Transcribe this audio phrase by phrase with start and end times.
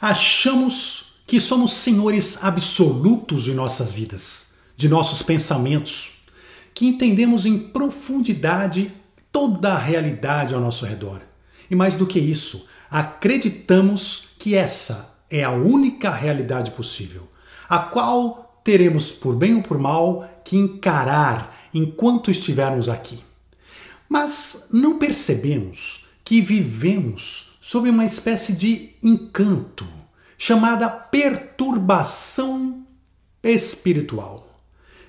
[0.00, 6.10] achamos que somos senhores absolutos de nossas vidas, de nossos pensamentos,
[6.74, 8.92] que entendemos em profundidade
[9.30, 11.20] toda a realidade ao nosso redor.
[11.70, 17.28] E mais do que isso, acreditamos que essa é a única realidade possível,
[17.68, 23.20] a qual teremos, por bem ou por mal, que encarar enquanto estivermos aqui.
[24.08, 29.86] Mas não percebemos que vivemos sob uma espécie de encanto
[30.36, 32.84] chamada perturbação
[33.40, 34.60] espiritual,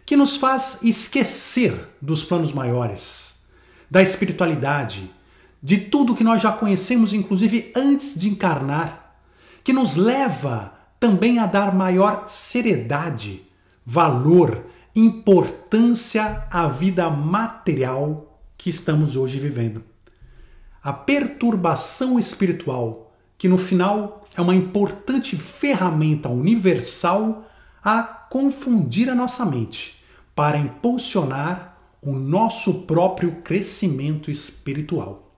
[0.05, 3.33] que nos faz esquecer dos planos maiores,
[3.89, 5.09] da espiritualidade,
[5.59, 9.15] de tudo que nós já conhecemos, inclusive antes de encarnar,
[9.63, 13.41] que nos leva também a dar maior seriedade,
[13.83, 19.90] valor, importância à vida material que estamos hoje vivendo.
[20.83, 27.47] A perturbação espiritual, que no final é uma importante ferramenta universal
[27.83, 35.35] a confundir a nossa mente para impulsionar o nosso próprio crescimento espiritual.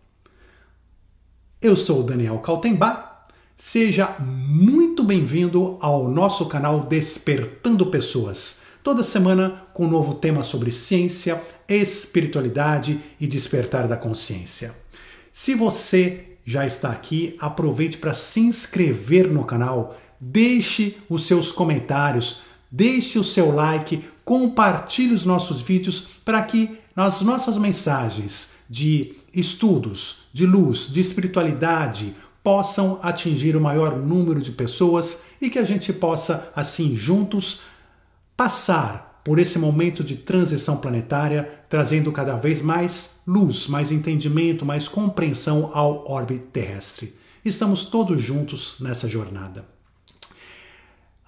[1.62, 3.12] Eu sou Daniel Kaltenbach.
[3.56, 8.62] Seja muito bem-vindo ao nosso canal Despertando Pessoas.
[8.82, 14.83] Toda semana com um novo tema sobre ciência, espiritualidade e despertar da consciência.
[15.36, 22.44] Se você já está aqui, aproveite para se inscrever no canal, deixe os seus comentários,
[22.72, 30.26] deixe o seu like, compartilhe os nossos vídeos para que as nossas mensagens de estudos,
[30.32, 35.92] de luz, de espiritualidade possam atingir o maior número de pessoas e que a gente
[35.92, 37.62] possa, assim, juntos,
[38.38, 44.88] passar por esse momento de transição planetária, trazendo cada vez mais luz, mais entendimento, mais
[44.88, 47.16] compreensão ao orbe terrestre.
[47.44, 49.66] Estamos todos juntos nessa jornada.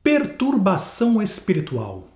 [0.01, 2.07] Perturbação espiritual.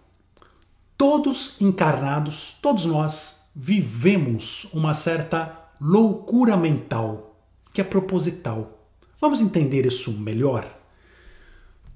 [0.97, 7.28] Todos encarnados, todos nós vivemos uma certa loucura mental
[7.73, 8.87] que é proposital.
[9.19, 10.67] Vamos entender isso melhor?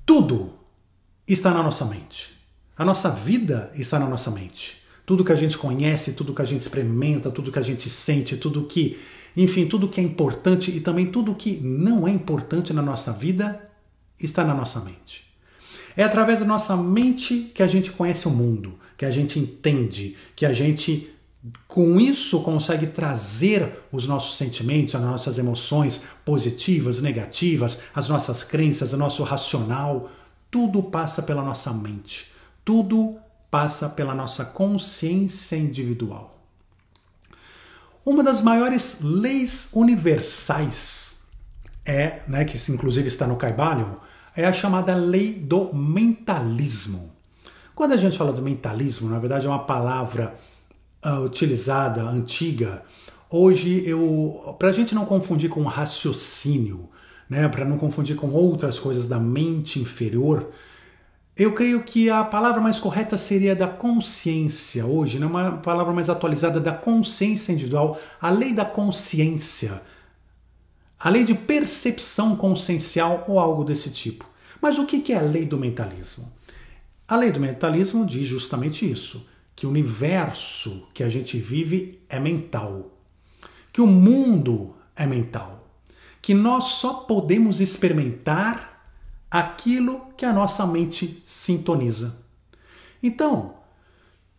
[0.05, 0.53] Tudo
[1.27, 2.33] está na nossa mente.
[2.77, 4.83] A nossa vida está na nossa mente.
[5.05, 8.37] Tudo que a gente conhece, tudo que a gente experimenta, tudo que a gente sente,
[8.37, 8.97] tudo que,
[9.35, 13.69] enfim, tudo que é importante e também tudo que não é importante na nossa vida
[14.19, 15.23] está na nossa mente.
[15.95, 20.15] É através da nossa mente que a gente conhece o mundo, que a gente entende,
[20.35, 21.12] que a gente
[21.67, 28.93] com isso consegue trazer os nossos sentimentos, as nossas emoções positivas, negativas, as nossas crenças,
[28.93, 30.09] o nosso racional.
[30.49, 32.31] Tudo passa pela nossa mente.
[32.63, 33.17] Tudo
[33.51, 36.39] passa pela nossa consciência individual.
[38.05, 41.03] Uma das maiores leis universais
[41.85, 43.95] é, né, que inclusive está no Caibalion,
[44.35, 47.11] é a chamada lei do mentalismo.
[47.75, 50.35] Quando a gente fala do mentalismo, na verdade é uma palavra
[51.05, 52.83] uh, utilizada, antiga,
[53.29, 56.89] hoje eu, para a gente não confundir com raciocínio,
[57.29, 60.51] né, para não confundir com outras coisas da mente inferior,
[61.35, 66.09] eu creio que a palavra mais correta seria da consciência hoje, né, uma palavra mais
[66.09, 69.81] atualizada da consciência individual, a lei da consciência,
[70.99, 74.25] a lei de percepção consciencial ou algo desse tipo.
[74.61, 76.31] Mas o que é a lei do mentalismo?
[77.05, 82.19] A lei do mentalismo diz justamente isso que o universo que a gente vive é
[82.19, 82.91] mental,
[83.71, 85.67] que o mundo é mental,
[86.21, 88.73] que nós só podemos experimentar
[89.29, 92.17] aquilo que a nossa mente sintoniza.
[93.01, 93.55] Então,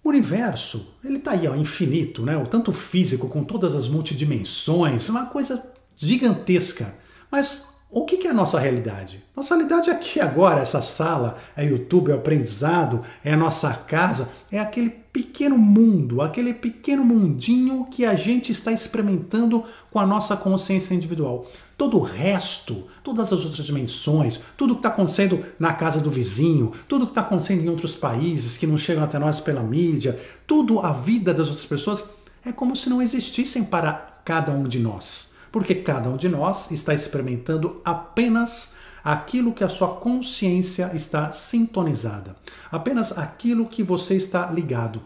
[0.02, 2.36] o universo, ele está aí, ó, infinito, né?
[2.36, 5.64] O tanto físico, com todas as multidimensões, uma coisa
[5.96, 6.94] gigantesca.
[7.30, 9.24] Mas o que é a nossa realidade?
[9.36, 13.72] Nossa realidade é aqui agora, essa sala, é YouTube, é o aprendizado, é a nossa
[13.72, 19.62] casa, é aquele pequeno mundo, aquele pequeno mundinho que a gente está experimentando
[19.92, 21.48] com a nossa consciência individual.
[21.78, 26.72] Todo o resto, todas as outras dimensões, tudo que está acontecendo na casa do vizinho,
[26.88, 30.18] tudo que está acontecendo em outros países que não chegam até nós pela mídia,
[30.48, 32.04] tudo a vida das outras pessoas
[32.44, 33.92] é como se não existissem para
[34.24, 38.73] cada um de nós porque cada um de nós está experimentando apenas
[39.04, 42.34] aquilo que a sua consciência está sintonizada,
[42.72, 45.02] apenas aquilo que você está ligado.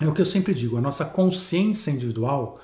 [0.00, 2.60] É o que eu sempre digo, a nossa consciência individual,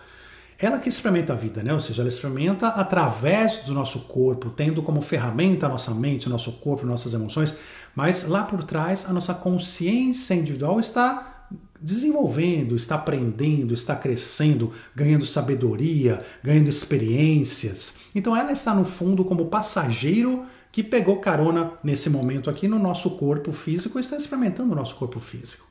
[0.58, 1.72] ela que experimenta a vida, né?
[1.72, 6.30] Ou seja, ela experimenta através do nosso corpo, tendo como ferramenta a nossa mente, o
[6.30, 7.56] nosso corpo, nossas emoções,
[7.94, 11.48] mas lá por trás a nossa consciência individual está
[11.80, 17.96] desenvolvendo, está aprendendo, está crescendo, ganhando sabedoria, ganhando experiências.
[18.14, 23.10] Então ela está no fundo como passageiro que pegou carona nesse momento aqui no nosso
[23.12, 25.66] corpo físico e está experimentando o nosso corpo físico.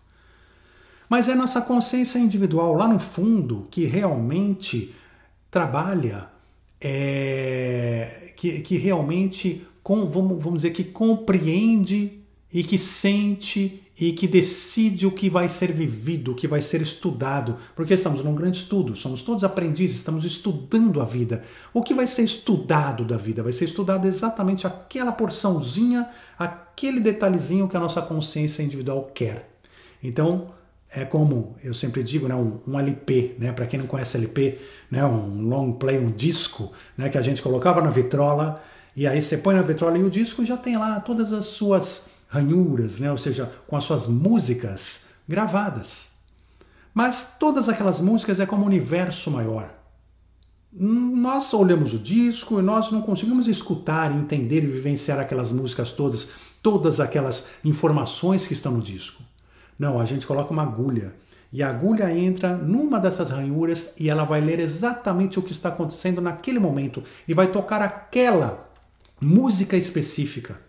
[1.08, 4.94] Mas é nossa consciência individual lá no fundo que realmente
[5.50, 6.28] trabalha,
[6.80, 12.20] é, que, que realmente, com, vamos, vamos dizer, que compreende
[12.54, 16.82] e que sente e que decide o que vai ser vivido, o que vai ser
[16.82, 21.44] estudado, porque estamos num grande estudo, somos todos aprendizes, estamos estudando a vida.
[21.74, 23.44] O que vai ser estudado da vida?
[23.44, 26.08] Vai ser estudado exatamente aquela porçãozinha,
[26.38, 29.50] aquele detalhezinho que a nossa consciência individual quer.
[30.02, 30.48] Então,
[30.90, 34.60] é como eu sempre digo, né, um, um LP, né, para quem não conhece LP,
[34.90, 38.64] né, um long play, um disco, né, que a gente colocava na vitrola,
[38.96, 42.10] e aí você põe na vitrola e o disco já tem lá todas as suas
[42.30, 43.12] ranhuras, né?
[43.12, 46.20] ou seja, com as suas músicas gravadas.
[46.94, 49.74] Mas todas aquelas músicas é como um universo maior.
[50.72, 56.30] Nós olhamos o disco e nós não conseguimos escutar, entender e vivenciar aquelas músicas todas,
[56.62, 59.24] todas aquelas informações que estão no disco.
[59.78, 61.16] Não, a gente coloca uma agulha
[61.52, 65.70] e a agulha entra numa dessas ranhuras e ela vai ler exatamente o que está
[65.70, 68.70] acontecendo naquele momento e vai tocar aquela
[69.20, 70.69] música específica.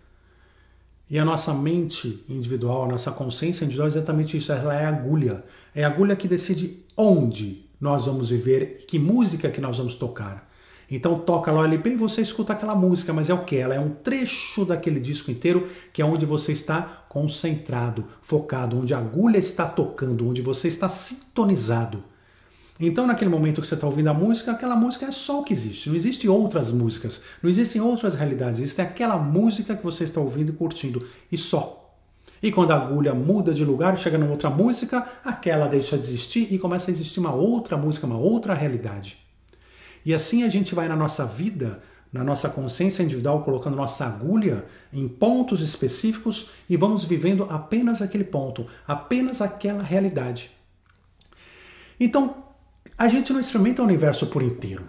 [1.11, 4.87] E a nossa mente individual, a nossa consciência individual é exatamente isso, ela é a
[4.87, 5.43] agulha.
[5.75, 9.95] É a agulha que decide onde nós vamos viver e que música que nós vamos
[9.95, 10.47] tocar.
[10.89, 13.57] Então toca lá o LP e você escuta aquela música, mas é o que?
[13.57, 18.93] Ela é um trecho daquele disco inteiro que é onde você está concentrado, focado, onde
[18.93, 22.01] a agulha está tocando, onde você está sintonizado.
[22.83, 25.53] Então, naquele momento que você está ouvindo a música, aquela música é só o que
[25.53, 25.87] existe.
[25.87, 28.59] Não existem outras músicas, não existem outras realidades.
[28.59, 31.95] Existe aquela música que você está ouvindo e curtindo, e só.
[32.41, 36.51] E quando a agulha muda de lugar, chega numa outra música, aquela deixa de existir
[36.51, 39.19] e começa a existir uma outra música, uma outra realidade.
[40.03, 44.65] E assim a gente vai na nossa vida, na nossa consciência individual, colocando nossa agulha
[44.91, 50.49] em pontos específicos e vamos vivendo apenas aquele ponto, apenas aquela realidade.
[51.99, 52.49] Então,
[53.01, 54.87] a gente não experimenta o universo por inteiro.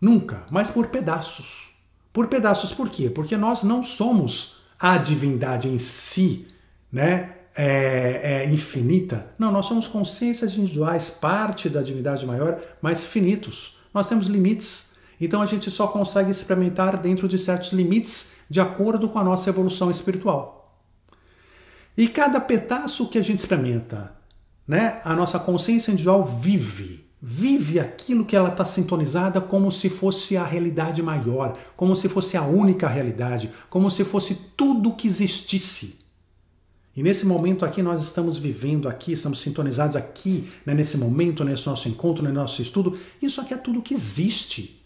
[0.00, 1.74] Nunca, mas por pedaços.
[2.10, 3.10] Por pedaços, por quê?
[3.10, 6.48] Porque nós não somos a divindade em si,
[6.90, 7.36] né?
[7.54, 9.26] É, é, infinita.
[9.38, 13.76] Não, nós somos consciências individuais, parte da divindade maior, mas finitos.
[13.92, 14.92] Nós temos limites.
[15.20, 19.50] Então a gente só consegue experimentar dentro de certos limites de acordo com a nossa
[19.50, 20.80] evolução espiritual.
[21.94, 24.14] E cada pedaço que a gente experimenta,
[24.66, 30.36] né, a nossa consciência individual vive vive aquilo que ela está sintonizada como se fosse
[30.36, 35.98] a realidade maior, como se fosse a única realidade, como se fosse tudo que existisse.
[36.96, 41.66] E nesse momento aqui nós estamos vivendo aqui, estamos sintonizados aqui, né, nesse momento, nesse
[41.66, 44.79] nosso encontro, nesse nosso estudo, isso aqui é tudo que existe.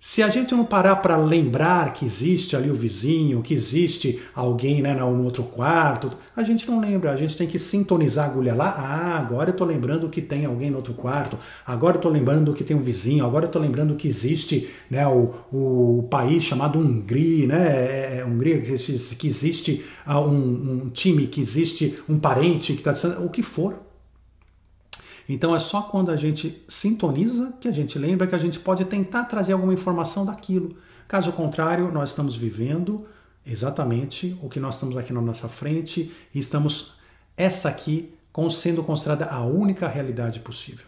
[0.00, 4.80] Se a gente não parar para lembrar que existe ali o vizinho, que existe alguém
[4.80, 7.10] né, no outro quarto, a gente não lembra.
[7.10, 8.68] A gente tem que sintonizar a agulha lá.
[8.68, 11.36] Ah, agora eu estou lembrando que tem alguém no outro quarto.
[11.66, 13.26] Agora eu estou lembrando que tem um vizinho.
[13.26, 17.66] Agora eu estou lembrando que existe né, o, o país chamado Hungria, né?
[17.66, 23.18] É, é Hungria, que existe ah, um, um time, que existe um parente que está
[23.18, 23.87] o que for.
[25.28, 28.84] Então é só quando a gente sintoniza que a gente lembra que a gente pode
[28.86, 30.76] tentar trazer alguma informação daquilo.
[31.06, 33.06] Caso contrário, nós estamos vivendo
[33.44, 36.94] exatamente o que nós estamos aqui na nossa frente e estamos
[37.36, 38.14] essa aqui
[38.50, 40.86] sendo considerada a única realidade possível.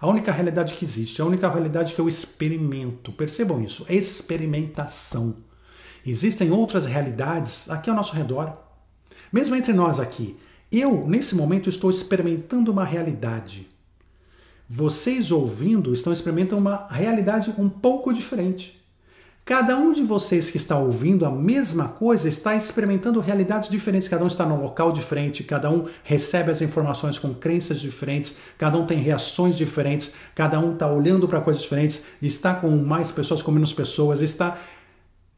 [0.00, 3.10] A única realidade que existe, a única realidade que eu experimento.
[3.12, 5.36] Percebam isso, experimentação.
[6.06, 8.56] Existem outras realidades aqui ao nosso redor.
[9.32, 10.36] Mesmo entre nós aqui,
[10.80, 13.66] eu, nesse momento, estou experimentando uma realidade.
[14.68, 18.84] Vocês ouvindo estão experimentando uma realidade um pouco diferente.
[19.46, 24.08] Cada um de vocês que está ouvindo a mesma coisa está experimentando realidades diferentes.
[24.08, 28.76] Cada um está num local diferente, cada um recebe as informações com crenças diferentes, cada
[28.76, 33.40] um tem reações diferentes, cada um está olhando para coisas diferentes, está com mais pessoas,
[33.40, 34.58] com menos pessoas, está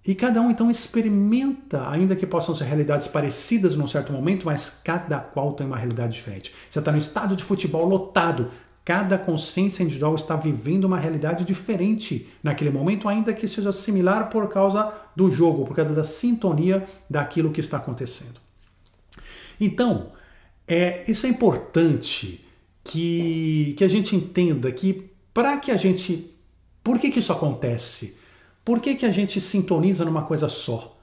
[0.09, 4.81] e cada um então experimenta, ainda que possam ser realidades parecidas num certo momento, mas
[4.83, 6.53] cada qual tem uma realidade diferente.
[6.69, 8.51] Você está no estádio de futebol lotado,
[8.89, 14.49] Cada consciência individual está vivendo uma realidade diferente naquele momento, ainda que seja similar por
[14.49, 18.41] causa do jogo, por causa da sintonia daquilo que está acontecendo.
[19.61, 20.09] Então,
[20.67, 22.43] é, isso é importante
[22.83, 26.35] que, que a gente entenda que para que a gente.
[26.83, 28.17] Por que, que isso acontece?
[28.69, 31.01] Por que, que a gente sintoniza numa coisa só?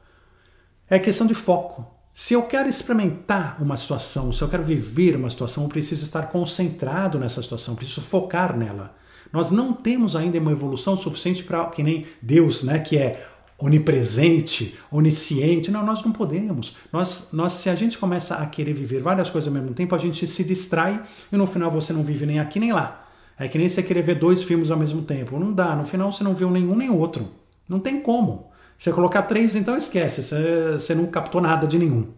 [0.88, 1.84] É questão de foco.
[2.14, 6.28] Se eu quero experimentar uma situação, se eu quero viver uma situação, eu preciso estar
[6.28, 8.96] concentrado nessa situação, preciso focar nela.
[9.34, 14.78] Nós não temos ainda uma evolução suficiente para que nem Deus, né, que é onipresente,
[14.92, 15.72] onisciente.
[15.72, 16.78] Não, nós não podemos.
[16.94, 19.98] Nós, nós, se a gente começa a querer viver várias coisas ao mesmo tempo, a
[19.98, 23.10] gente se distrai e no final você não vive nem aqui nem lá.
[23.40, 25.40] É que nem você querer ver dois filmes ao mesmo tempo.
[25.40, 25.76] Não dá.
[25.76, 27.44] No final você não viu nenhum nem outro.
[27.68, 28.52] Não tem como.
[28.78, 30.22] Você colocar três, então esquece.
[30.22, 32.14] Você, não captou nada de nenhum.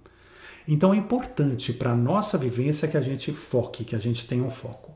[0.68, 4.44] Então é importante para a nossa vivência que a gente foque, que a gente tenha
[4.44, 4.94] um foco.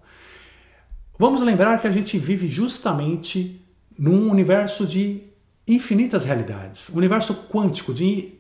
[1.17, 3.65] Vamos lembrar que a gente vive justamente
[3.98, 5.24] num universo de
[5.67, 8.34] infinitas realidades, um universo quântico, de,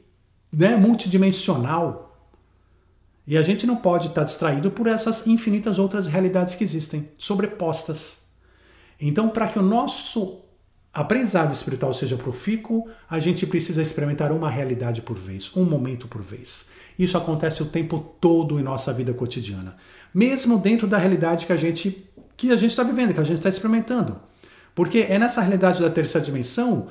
[0.51, 2.17] né, multidimensional.
[3.25, 8.23] E a gente não pode estar distraído por essas infinitas outras realidades que existem, sobrepostas.
[8.99, 10.41] Então, para que o nosso
[10.93, 16.21] aprendizado espiritual seja profícuo, a gente precisa experimentar uma realidade por vez, um momento por
[16.21, 16.69] vez.
[16.99, 19.75] Isso acontece o tempo todo em nossa vida cotidiana,
[20.13, 23.37] mesmo dentro da realidade que a gente que a gente está vivendo, que a gente
[23.37, 24.19] está experimentando.
[24.73, 26.87] Porque é nessa realidade da terceira dimensão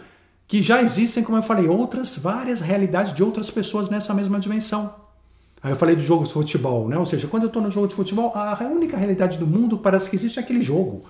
[0.46, 4.94] que já existem, como eu falei, outras várias realidades de outras pessoas nessa mesma dimensão.
[5.62, 6.96] Aí eu falei do jogo de futebol, né?
[6.96, 10.08] Ou seja, quando eu estou no jogo de futebol, a única realidade do mundo parece
[10.08, 11.04] que existe é aquele jogo.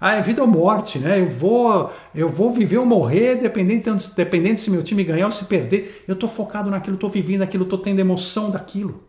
[0.00, 1.20] Ah, é vida ou morte, né?
[1.20, 5.46] Eu vou, eu vou viver ou morrer, dependendo, dependendo se meu time ganhar ou se
[5.46, 6.04] perder.
[6.06, 9.04] Eu estou focado naquilo, estou vivendo aquilo, estou tendo emoção daquilo.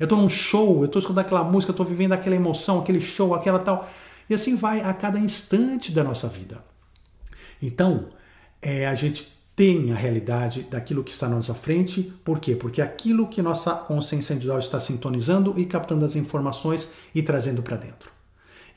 [0.00, 3.34] Eu estou num show, eu estou escutando aquela música, estou vivendo aquela emoção, aquele show,
[3.34, 3.88] aquela tal.
[4.28, 6.64] E assim vai a cada instante da nossa vida.
[7.62, 8.08] Então,
[8.60, 12.12] é, a gente tem a realidade daquilo que está na nossa frente.
[12.24, 12.56] Por quê?
[12.56, 17.76] Porque aquilo que nossa consciência individual está sintonizando e captando as informações e trazendo para
[17.76, 18.11] dentro.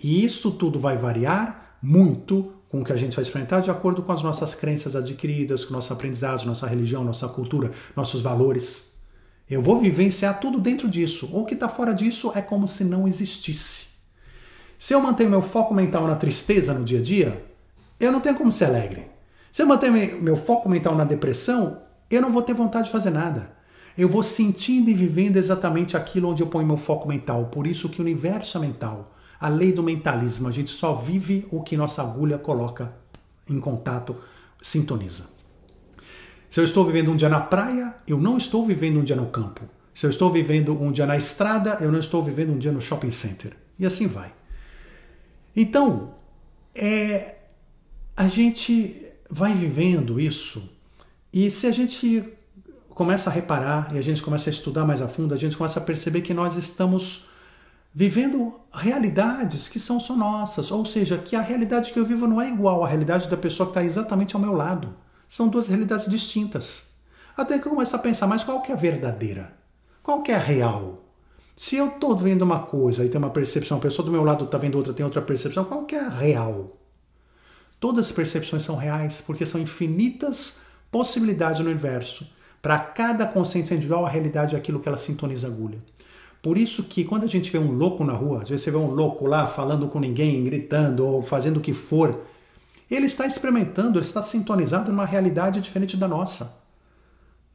[0.06, 4.04] E isso tudo vai variar muito com o que a gente vai experimentar de acordo
[4.04, 8.92] com as nossas crenças adquiridas, com nossos aprendizados, nossa religião, nossa cultura, nossos valores.
[9.50, 11.28] Eu vou vivenciar tudo dentro disso.
[11.34, 13.88] O que está fora disso é como se não existisse.
[14.78, 17.44] Se eu mantenho meu foco mental na tristeza no dia a dia,
[18.00, 19.08] eu não tenho como ser alegre.
[19.52, 21.82] Se eu manter meu foco mental na depressão,
[22.12, 23.54] eu não vou ter vontade de fazer nada.
[23.98, 27.46] Eu vou sentindo e vivendo exatamente aquilo onde eu ponho meu foco mental.
[27.46, 29.15] Por isso que o universo é mental.
[29.40, 32.94] A lei do mentalismo, a gente só vive o que nossa agulha coloca
[33.50, 34.16] em contato,
[34.62, 35.26] sintoniza.
[36.50, 39.28] Se eu estou vivendo um dia na praia, eu não estou vivendo um dia no
[39.28, 39.64] campo.
[39.94, 42.82] Se eu estou vivendo um dia na estrada, eu não estou vivendo um dia no
[42.82, 43.56] shopping center.
[43.78, 44.34] E assim vai.
[45.56, 46.16] Então,
[46.74, 47.36] é,
[48.16, 50.70] a gente vai vivendo isso
[51.32, 52.32] e se a gente
[52.90, 55.80] começa a reparar e a gente começa a estudar mais a fundo, a gente começa
[55.80, 57.28] a perceber que nós estamos
[57.98, 62.42] vivendo realidades que são só nossas, ou seja, que a realidade que eu vivo não
[62.42, 64.94] é igual à realidade da pessoa que está exatamente ao meu lado.
[65.30, 66.90] São duas realidades distintas.
[67.38, 69.54] Até que eu começo a pensar, mas qual que é a verdadeira?
[70.04, 71.06] Qual que é a real?
[71.56, 74.44] Se eu estou vendo uma coisa e tem uma percepção, a pessoa do meu lado
[74.44, 76.78] está vendo outra, tem outra percepção, qual que é a real?
[77.80, 80.60] Todas as percepções são reais porque são infinitas
[80.92, 82.30] possibilidades no universo.
[82.62, 85.80] Para cada consciência individual, a realidade é aquilo que ela sintoniza agulha.
[86.46, 88.78] Por isso que quando a gente vê um louco na rua, às vezes você vê
[88.78, 92.22] um louco lá falando com ninguém, gritando ou fazendo o que for,
[92.88, 96.62] ele está experimentando, ele está sintonizado numa realidade diferente da nossa.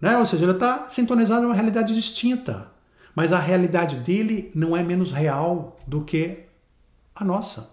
[0.00, 0.18] Né?
[0.18, 2.66] Ou seja, ele está sintonizado numa realidade distinta.
[3.14, 6.46] Mas a realidade dele não é menos real do que
[7.14, 7.70] a nossa.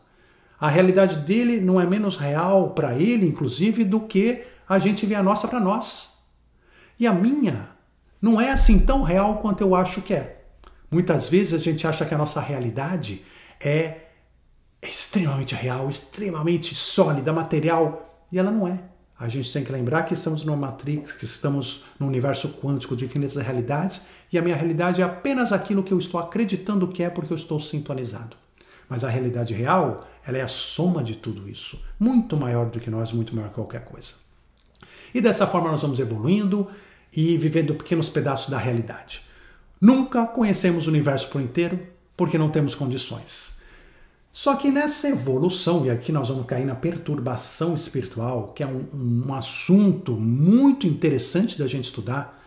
[0.60, 5.16] A realidade dele não é menos real para ele, inclusive, do que a gente vê
[5.16, 6.14] a nossa para nós.
[7.00, 7.70] E a minha
[8.22, 10.37] não é assim tão real quanto eu acho que é.
[10.90, 13.24] Muitas vezes a gente acha que a nossa realidade
[13.60, 14.08] é
[14.82, 18.80] extremamente real, extremamente sólida, material, e ela não é.
[19.20, 23.06] A gente tem que lembrar que estamos numa matrix, que estamos num universo quântico de
[23.06, 27.10] infinitas realidades, e a minha realidade é apenas aquilo que eu estou acreditando que é
[27.10, 28.38] porque eu estou sintonizado.
[28.88, 32.90] Mas a realidade real, ela é a soma de tudo isso, muito maior do que
[32.90, 34.14] nós, muito maior que qualquer coisa.
[35.14, 36.68] E dessa forma nós vamos evoluindo
[37.12, 39.27] e vivendo pequenos pedaços da realidade.
[39.80, 41.80] Nunca conhecemos o universo por inteiro
[42.16, 43.58] porque não temos condições.
[44.32, 49.26] Só que nessa evolução, e aqui nós vamos cair na perturbação espiritual, que é um,
[49.28, 52.44] um assunto muito interessante da gente estudar,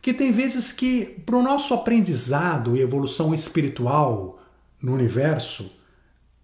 [0.00, 4.40] que tem vezes que, para o nosso aprendizado e evolução espiritual,
[4.80, 5.72] no universo,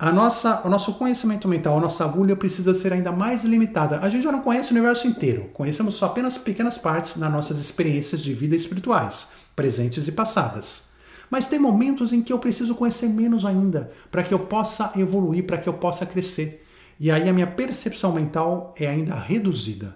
[0.02, 4.00] a nossa, o nosso conhecimento mental, a nossa agulha precisa ser ainda mais limitada.
[4.00, 7.60] A gente já não conhece o universo inteiro, conhecemos só apenas pequenas partes nas nossas
[7.60, 10.86] experiências de vida espirituais, presentes e passadas.
[11.30, 15.46] Mas tem momentos em que eu preciso conhecer menos ainda, para que eu possa evoluir,
[15.46, 16.66] para que eu possa crescer.
[16.98, 19.94] E aí a minha percepção mental é ainda reduzida.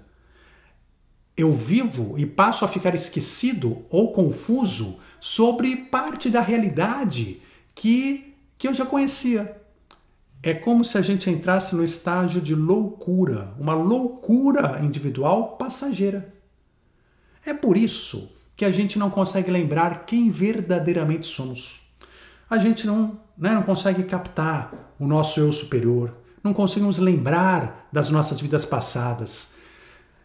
[1.37, 7.43] Eu vivo e passo a ficar esquecido ou confuso sobre parte da realidade
[7.75, 9.66] que, que eu já conhecia.
[10.47, 16.33] É como se a gente entrasse no estágio de loucura, uma loucura individual passageira.
[17.45, 21.81] É por isso que a gente não consegue lembrar quem verdadeiramente somos.
[22.49, 28.09] A gente não, né, não consegue captar o nosso eu superior, não conseguimos lembrar das
[28.09, 29.55] nossas vidas passadas,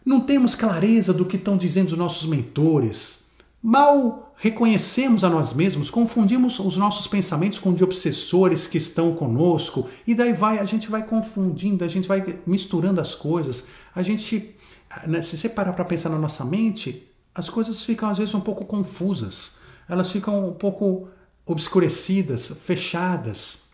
[0.04, 3.24] não temos clareza do que estão dizendo os nossos mentores,
[3.60, 9.88] mal reconhecemos a nós mesmos, confundimos os nossos pensamentos com de obsessores que estão conosco,
[10.04, 13.68] e daí vai, a gente vai confundindo, a gente vai misturando as coisas.
[13.94, 14.56] A gente,
[15.06, 18.40] né, se você parar para pensar na nossa mente, as coisas ficam às vezes um
[18.40, 19.58] pouco confusas,
[19.88, 21.06] elas ficam um pouco
[21.46, 23.70] obscurecidas, fechadas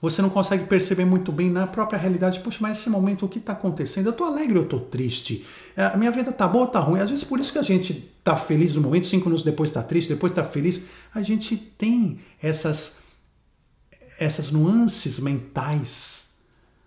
[0.00, 3.38] você não consegue perceber muito bem na própria realidade, poxa, mas nesse momento o que
[3.38, 4.06] está acontecendo?
[4.06, 5.44] Eu estou alegre ou estou triste?
[5.76, 7.00] É, a minha vida está boa ou está ruim?
[7.00, 9.82] Às vezes por isso que a gente está feliz no momento, cinco minutos depois está
[9.82, 10.86] triste, depois está feliz.
[11.14, 12.96] A gente tem essas,
[14.18, 16.30] essas nuances mentais.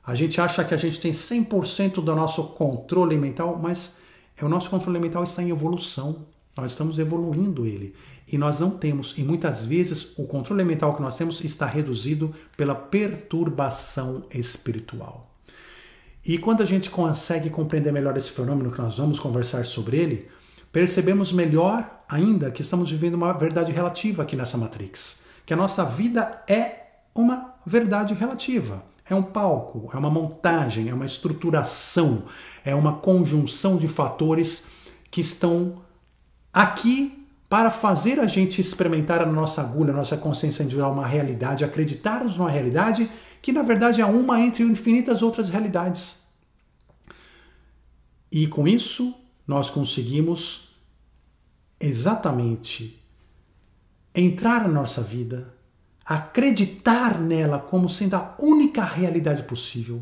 [0.03, 3.97] A gente acha que a gente tem 100% do nosso controle mental, mas
[4.35, 6.25] é o nosso controle mental está em evolução.
[6.55, 7.95] Nós estamos evoluindo ele.
[8.31, 12.33] E nós não temos, e muitas vezes o controle mental que nós temos está reduzido
[12.55, 15.29] pela perturbação espiritual.
[16.25, 20.29] E quando a gente consegue compreender melhor esse fenômeno, que nós vamos conversar sobre ele,
[20.71, 25.19] percebemos melhor ainda que estamos vivendo uma verdade relativa aqui nessa Matrix.
[25.45, 26.83] Que a nossa vida é
[27.13, 28.83] uma verdade relativa.
[29.09, 32.23] É um palco, é uma montagem, é uma estruturação,
[32.63, 34.67] é uma conjunção de fatores
[35.11, 35.81] que estão
[36.53, 41.63] aqui para fazer a gente experimentar a nossa agulha, a nossa consciência individual, uma realidade,
[41.63, 43.09] acreditarmos numa realidade
[43.41, 46.23] que na verdade é uma entre infinitas outras realidades.
[48.31, 49.13] E com isso,
[49.45, 50.75] nós conseguimos
[51.79, 53.03] exatamente
[54.15, 55.53] entrar na nossa vida,
[56.05, 60.01] acreditar nela como sendo a única realidade possível,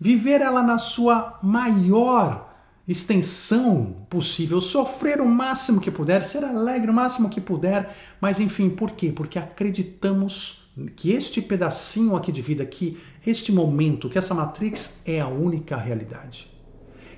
[0.00, 2.47] viver ela na sua maior
[2.88, 8.70] extensão possível, sofrer o máximo que puder, ser alegre o máximo que puder, mas enfim,
[8.70, 9.12] por quê?
[9.12, 15.20] Porque acreditamos que este pedacinho aqui de vida, que este momento, que essa matrix é
[15.20, 16.48] a única realidade.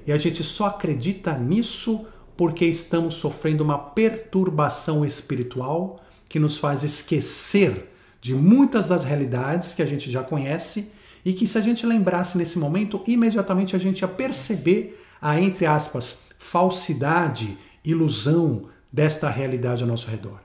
[0.04, 2.04] E a gente só acredita nisso
[2.36, 9.82] porque estamos sofrendo uma perturbação espiritual que nos faz esquecer de muitas das realidades que
[9.82, 10.90] a gente já conhece
[11.24, 15.66] e que se a gente lembrasse nesse momento, imediatamente a gente ia perceber a, entre
[15.66, 20.40] aspas, falsidade, ilusão desta realidade ao nosso redor.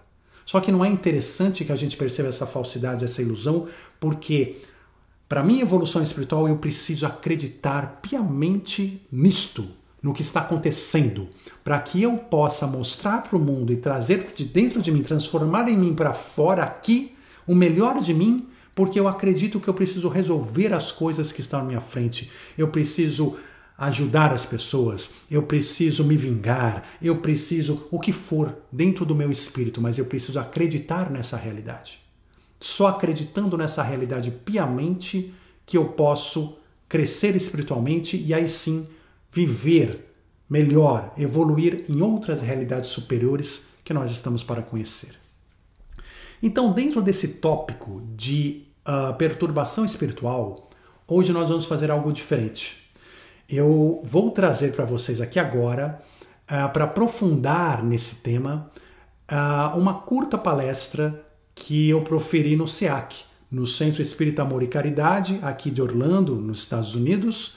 [0.46, 3.68] Só que não é interessante que a gente perceba essa falsidade, essa ilusão,
[4.00, 4.58] porque
[5.28, 9.68] para minha evolução espiritual eu preciso acreditar piamente nisto,
[10.04, 11.28] no que está acontecendo,
[11.64, 15.68] para que eu possa mostrar para o mundo e trazer de dentro de mim, transformar
[15.68, 17.16] em mim para fora aqui
[17.48, 21.62] o melhor de mim, porque eu acredito que eu preciso resolver as coisas que estão
[21.62, 22.30] à minha frente.
[22.56, 23.36] Eu preciso
[23.78, 29.30] ajudar as pessoas, eu preciso me vingar, eu preciso o que for dentro do meu
[29.30, 32.00] espírito, mas eu preciso acreditar nessa realidade.
[32.60, 35.34] Só acreditando nessa realidade piamente
[35.66, 36.58] que eu posso
[36.88, 38.88] crescer espiritualmente e aí sim
[39.32, 40.14] viver
[40.50, 45.16] melhor, evoluir em outras realidades superiores que nós estamos para conhecer.
[46.42, 50.70] Então, dentro desse tópico de uh, perturbação espiritual,
[51.08, 52.85] hoje nós vamos fazer algo diferente
[53.50, 56.02] eu vou trazer para vocês aqui agora,
[56.46, 58.72] uh, para aprofundar nesse tema,
[59.32, 65.40] uh, uma curta palestra que eu proferi no SEAC, no Centro Espírita Amor e Caridade,
[65.42, 67.56] aqui de Orlando, nos Estados Unidos,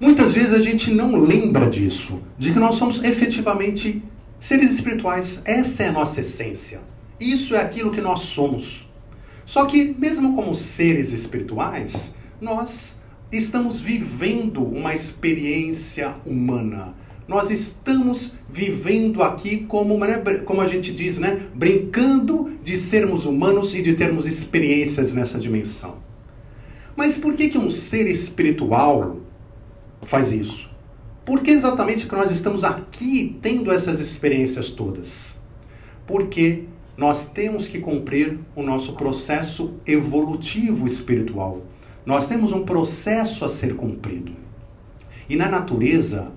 [0.00, 4.02] Muitas vezes a gente não lembra disso, de que nós somos efetivamente
[4.38, 5.42] seres espirituais.
[5.44, 6.80] Essa é a nossa essência.
[7.18, 8.88] Isso é aquilo que nós somos.
[9.44, 13.00] Só que, mesmo como seres espirituais, nós
[13.32, 16.94] estamos vivendo uma experiência humana
[17.28, 23.74] nós estamos vivendo aqui como, né, como a gente diz, né, brincando de sermos humanos
[23.74, 25.96] e de termos experiências nessa dimensão.
[26.96, 29.18] Mas por que, que um ser espiritual
[30.02, 30.70] faz isso?
[31.24, 35.38] Por que exatamente que nós estamos aqui tendo essas experiências todas?
[36.06, 36.64] Porque
[36.96, 41.62] nós temos que cumprir o nosso processo evolutivo espiritual.
[42.06, 44.32] Nós temos um processo a ser cumprido.
[45.28, 46.30] E na natureza,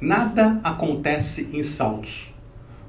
[0.00, 2.34] Nada acontece em saltos.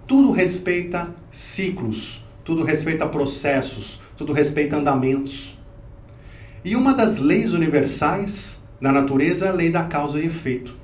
[0.07, 5.57] Tudo respeita ciclos, tudo respeita processos, tudo respeita andamentos.
[6.63, 10.75] E uma das leis universais da natureza é a lei da causa e efeito.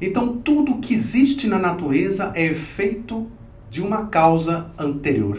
[0.00, 3.30] Então, tudo que existe na natureza é efeito
[3.70, 5.38] de uma causa anterior.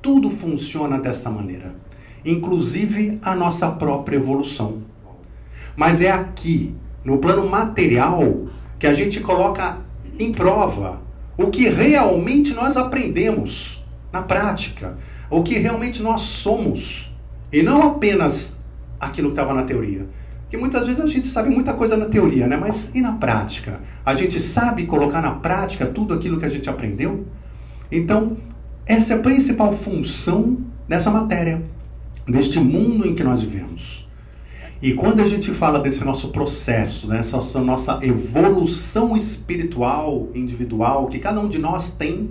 [0.00, 1.74] Tudo funciona dessa maneira,
[2.24, 4.82] inclusive a nossa própria evolução.
[5.74, 6.74] Mas é aqui,
[7.04, 9.78] no plano material, que a gente coloca
[10.18, 11.00] em prova
[11.36, 14.96] o que realmente nós aprendemos na prática,
[15.28, 17.14] o que realmente nós somos,
[17.52, 18.58] e não apenas
[18.98, 20.06] aquilo que estava na teoria.
[20.48, 22.56] Que muitas vezes a gente sabe muita coisa na teoria, né?
[22.56, 23.80] Mas e na prática?
[24.04, 27.26] A gente sabe colocar na prática tudo aquilo que a gente aprendeu?
[27.90, 28.36] Então,
[28.86, 30.58] essa é a principal função
[30.88, 31.62] dessa matéria,
[32.26, 34.05] deste mundo em que nós vivemos.
[34.80, 37.22] E quando a gente fala desse nosso processo, né,
[37.64, 42.30] nossa evolução espiritual individual que cada um de nós tem,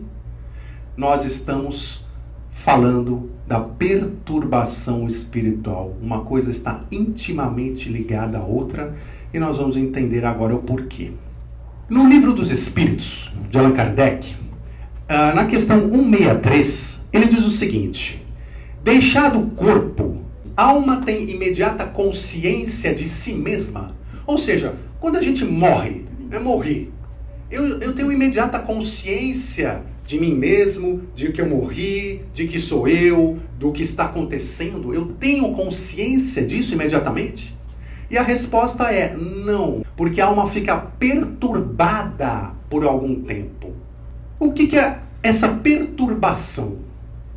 [0.96, 2.06] nós estamos
[2.52, 5.96] falando da perturbação espiritual.
[6.02, 8.94] Uma coisa está intimamente ligada à outra
[9.34, 11.12] e nós vamos entender agora o porquê.
[11.90, 14.36] No livro dos Espíritos, de Allan Kardec,
[15.08, 18.26] ah, na questão 163, ele diz o seguinte:
[18.84, 20.25] Deixado o corpo
[20.56, 23.96] alma tem imediata consciência de si mesma.
[24.26, 26.92] Ou seja, quando a gente morre, é morrer,
[27.52, 32.88] eu, eu tenho imediata consciência de mim mesmo, de que eu morri, de que sou
[32.88, 34.94] eu, do que está acontecendo.
[34.94, 37.56] Eu tenho consciência disso imediatamente?
[38.10, 43.74] E a resposta é não, porque a alma fica perturbada por algum tempo.
[44.40, 46.80] O que, que é essa perturbação?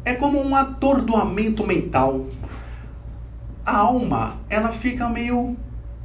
[0.05, 2.27] É como um atordoamento mental
[3.69, 5.55] a alma ela fica meio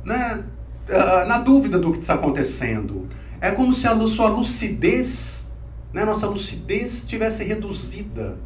[0.03, 0.43] né,
[0.89, 3.07] uh, na dúvida do que está acontecendo.
[3.39, 5.49] É como se a sua lucidez,
[5.93, 8.37] né, nossa lucidez tivesse reduzida.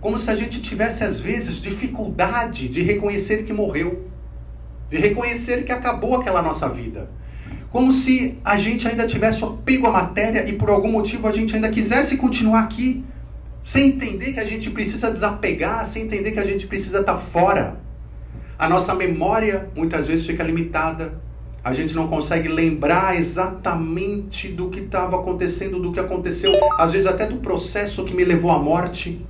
[0.00, 4.08] Como se a gente tivesse, às vezes, dificuldade de reconhecer que morreu,
[4.90, 7.08] de reconhecer que acabou aquela nossa vida.
[7.70, 11.54] Como se a gente ainda tivesse apego à matéria e por algum motivo a gente
[11.54, 13.04] ainda quisesse continuar aqui,
[13.62, 17.81] sem entender que a gente precisa desapegar, sem entender que a gente precisa estar fora.
[18.62, 21.20] A nossa memória muitas vezes fica limitada.
[21.64, 27.08] A gente não consegue lembrar exatamente do que estava acontecendo, do que aconteceu, às vezes
[27.08, 29.26] até do processo que me levou à morte.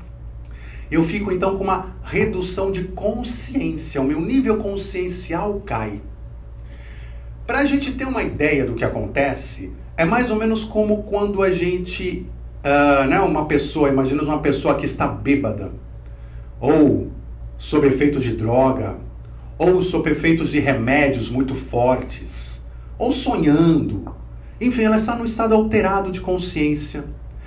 [0.90, 6.02] Eu fico então com uma redução de consciência, o meu nível consciencial cai.
[7.46, 11.42] Para a gente ter uma ideia do que acontece, é mais ou menos como quando
[11.42, 12.26] a gente,
[12.62, 15.72] uh, né, uma pessoa, imagina uma pessoa que está bêbada,
[16.60, 17.10] ou
[17.56, 19.00] sob efeito de droga,
[19.62, 22.62] ou sob efeitos de remédios muito fortes,
[22.98, 24.12] ou sonhando.
[24.60, 27.04] Enfim, ela está num estado alterado de consciência.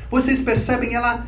[0.10, 1.28] Vocês percebem, ela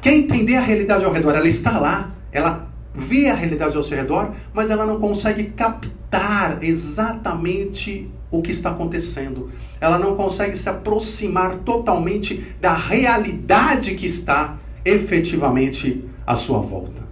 [0.00, 3.96] quer entender a realidade ao redor, ela está lá, ela vê a realidade ao seu
[3.96, 9.50] redor, mas ela não consegue captar exatamente o que está acontecendo.
[9.80, 17.08] Ela não consegue se aproximar totalmente da realidade que está efetivamente à sua volta.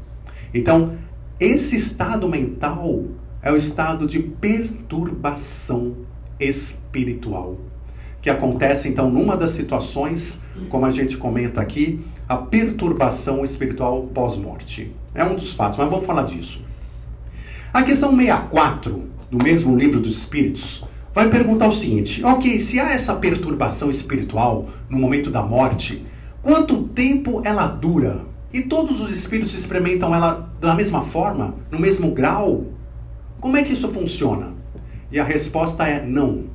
[0.54, 0.96] Então,
[1.38, 3.04] esse estado mental
[3.42, 5.96] é o estado de perturbação
[6.40, 7.58] espiritual,
[8.22, 14.94] que acontece então numa das situações, como a gente comenta aqui, a perturbação espiritual pós-morte.
[15.14, 16.64] É um dos fatos, mas vamos falar disso.
[17.72, 22.92] A questão 64 do mesmo livro dos Espíritos vai perguntar o seguinte: ok, se há
[22.92, 26.04] essa perturbação espiritual no momento da morte,
[26.42, 28.24] quanto tempo ela dura?
[28.56, 32.64] E todos os espíritos experimentam ela da mesma forma, no mesmo grau?
[33.38, 34.54] Como é que isso funciona?
[35.12, 36.46] E a resposta é não.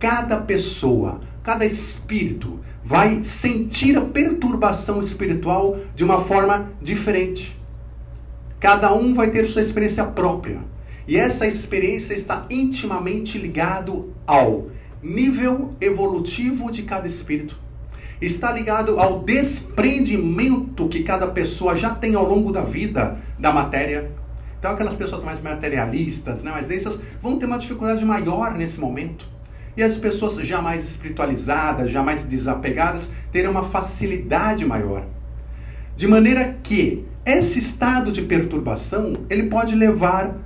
[0.00, 7.54] Cada pessoa, cada espírito vai sentir a perturbação espiritual de uma forma diferente.
[8.58, 10.58] Cada um vai ter sua experiência própria.
[11.06, 14.68] E essa experiência está intimamente ligado ao
[15.02, 17.61] nível evolutivo de cada espírito.
[18.22, 24.12] Está ligado ao desprendimento que cada pessoa já tem ao longo da vida da matéria.
[24.56, 29.26] Então aquelas pessoas mais materialistas, né, mais densas, vão ter uma dificuldade maior nesse momento.
[29.76, 35.04] E as pessoas já mais espiritualizadas, já mais desapegadas, terão uma facilidade maior.
[35.96, 40.36] De maneira que esse estado de perturbação, ele pode levar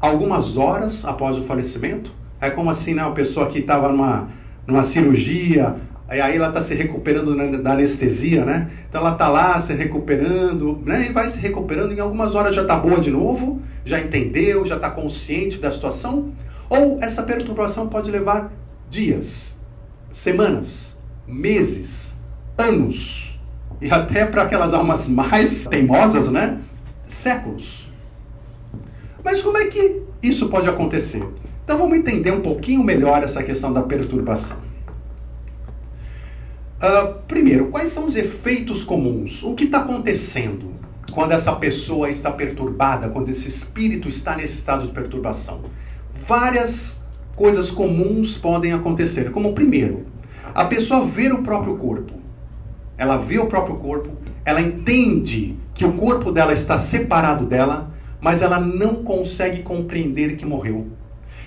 [0.00, 2.12] algumas horas após o falecimento.
[2.40, 3.02] É como assim, né?
[3.02, 4.28] Uma pessoa que estava numa,
[4.68, 5.74] numa cirurgia,
[6.20, 8.70] aí ela está se recuperando da anestesia, né?
[8.88, 11.08] Então ela está lá se recuperando, né?
[11.08, 14.76] E vai se recuperando, em algumas horas já está boa de novo, já entendeu, já
[14.76, 16.32] está consciente da situação.
[16.68, 18.52] Ou essa perturbação pode levar
[18.90, 19.56] dias,
[20.12, 22.16] semanas, meses,
[22.58, 23.40] anos.
[23.80, 26.58] E até para aquelas almas mais teimosas, né?
[27.06, 27.90] Séculos.
[29.24, 31.26] Mas como é que isso pode acontecer?
[31.64, 34.73] Então vamos entender um pouquinho melhor essa questão da perturbação.
[36.84, 39.42] Uh, primeiro, quais são os efeitos comuns?
[39.42, 40.74] O que está acontecendo
[41.12, 45.62] quando essa pessoa está perturbada, quando esse espírito está nesse estado de perturbação?
[46.12, 47.00] Várias
[47.34, 49.32] coisas comuns podem acontecer.
[49.32, 50.04] Como primeiro,
[50.54, 52.12] a pessoa vê o próprio corpo.
[52.98, 54.10] Ela vê o próprio corpo,
[54.44, 60.44] ela entende que o corpo dela está separado dela, mas ela não consegue compreender que
[60.44, 60.88] morreu.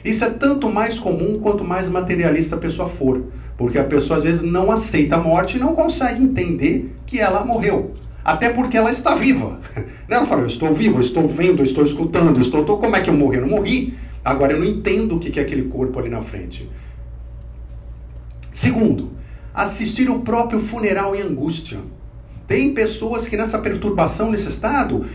[0.04, 3.24] Isso é tanto mais comum quanto mais materialista a pessoa for,
[3.58, 7.44] porque a pessoa às vezes não aceita a morte e não consegue entender que ela
[7.44, 7.94] morreu.
[8.24, 9.58] Até porque ela está viva.
[10.10, 12.78] Ela fala, eu estou vivo, eu estou vendo, eu estou escutando, eu estou.
[12.78, 13.38] Como é que eu morri?
[13.38, 13.94] Eu não morri.
[14.24, 16.70] Agora eu não entendo o que é aquele corpo ali na frente.
[18.52, 19.12] Segundo,
[19.54, 21.80] assistir o próprio funeral em angústia.
[22.46, 25.06] Tem pessoas que nessa perturbação, nesse estado,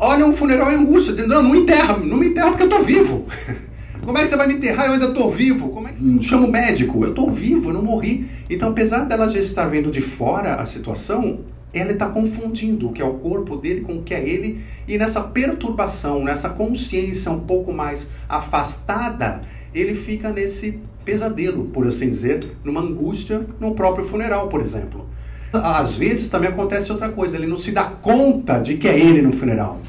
[0.00, 2.68] olha um funeral em angústia, dizendo, não, não me enterra, não me enterra porque eu
[2.68, 3.26] estou vivo.
[4.04, 4.86] Como é que você vai me enterrar?
[4.86, 5.68] Eu ainda estou vivo.
[5.68, 7.04] Como é que não chama o médico?
[7.04, 8.26] Eu estou vivo, eu não morri.
[8.48, 11.40] Então, apesar dela já estar vendo de fora a situação,
[11.72, 14.98] ela está confundindo o que é o corpo dele com o que é ele, e
[14.98, 19.42] nessa perturbação, nessa consciência um pouco mais afastada,
[19.74, 25.06] ele fica nesse pesadelo, por assim dizer, numa angústia no próprio funeral, por exemplo.
[25.52, 29.20] Às vezes também acontece outra coisa, ele não se dá conta de que é ele
[29.20, 29.80] no funeral.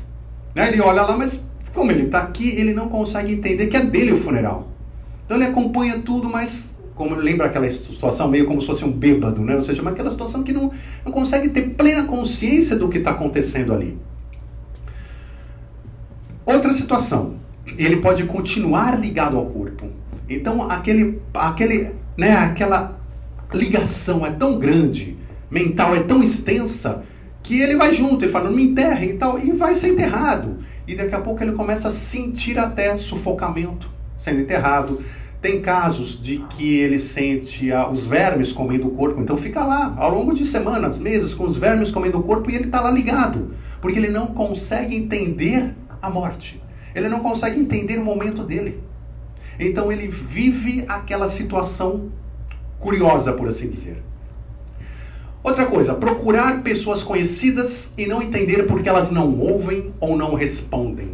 [0.55, 0.67] Né?
[0.67, 4.11] Ele olha lá, mas como ele está aqui, ele não consegue entender que é dele
[4.13, 4.69] o funeral.
[5.25, 9.41] Então ele acompanha tudo, mas como lembra aquela situação meio como se fosse um bêbado,
[9.41, 9.55] né?
[9.55, 10.71] Ou seja, aquela situação que não,
[11.05, 13.97] não consegue ter plena consciência do que está acontecendo ali.
[16.45, 17.35] Outra situação,
[17.77, 19.87] ele pode continuar ligado ao corpo.
[20.29, 22.99] Então aquele, aquele, né, aquela
[23.53, 25.17] ligação é tão grande
[25.51, 27.03] mental é tão extensa
[27.43, 30.57] que ele vai junto, ele fala, não me enterrem e tal, e vai ser enterrado.
[30.87, 33.89] E daqui a pouco ele começa a sentir até sufocamento
[34.21, 34.99] sendo enterrado.
[35.41, 39.95] Tem casos de que ele sente ah, os vermes comendo o corpo, então fica lá
[39.97, 42.91] ao longo de semanas, meses, com os vermes comendo o corpo e ele está lá
[42.91, 43.49] ligado,
[43.81, 46.61] porque ele não consegue entender a morte,
[46.93, 48.83] ele não consegue entender o momento dele.
[49.59, 52.11] Então ele vive aquela situação
[52.79, 54.03] curiosa, por assim dizer.
[55.43, 61.09] Outra coisa, procurar pessoas conhecidas e não entender porque elas não ouvem ou não respondem.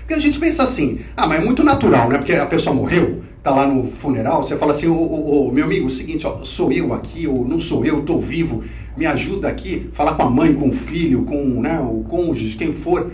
[0.00, 2.16] Porque a gente pensa assim, ah, mas é muito natural, né?
[2.16, 5.66] Porque a pessoa morreu, tá lá no funeral, você fala assim, ô, ô, ô meu
[5.66, 8.64] amigo, é o seguinte, ó, sou eu aqui, ou não sou eu, tô vivo,
[8.96, 12.72] me ajuda aqui, falar com a mãe, com o filho, com né, o cônjuge, quem
[12.72, 13.12] for.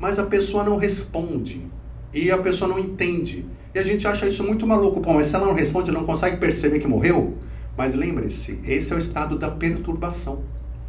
[0.00, 1.62] Mas a pessoa não responde.
[2.12, 3.46] E a pessoa não entende.
[3.72, 5.00] E a gente acha isso muito maluco.
[5.00, 7.34] Pô, mas se ela não responde, não consegue perceber que morreu?
[7.76, 10.42] Mas lembre-se, esse é o estado da perturbação.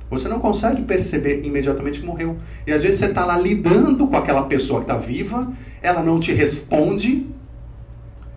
[0.10, 2.38] Você não consegue perceber imediatamente que morreu.
[2.66, 6.20] E às vezes você está lá lidando com aquela pessoa que está viva, ela não
[6.20, 7.28] te responde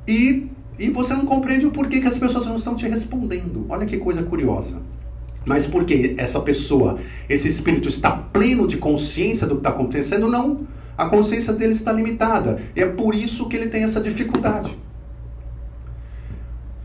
[0.06, 3.66] e, e você não compreende o porquê que as pessoas não estão te respondendo.
[3.68, 4.80] Olha que coisa curiosa.
[5.44, 10.28] Mas porque essa pessoa, esse espírito está pleno de consciência do que está acontecendo?
[10.28, 10.66] Não.
[10.96, 12.60] A consciência dele está limitada.
[12.74, 14.76] E é por isso que ele tem essa dificuldade.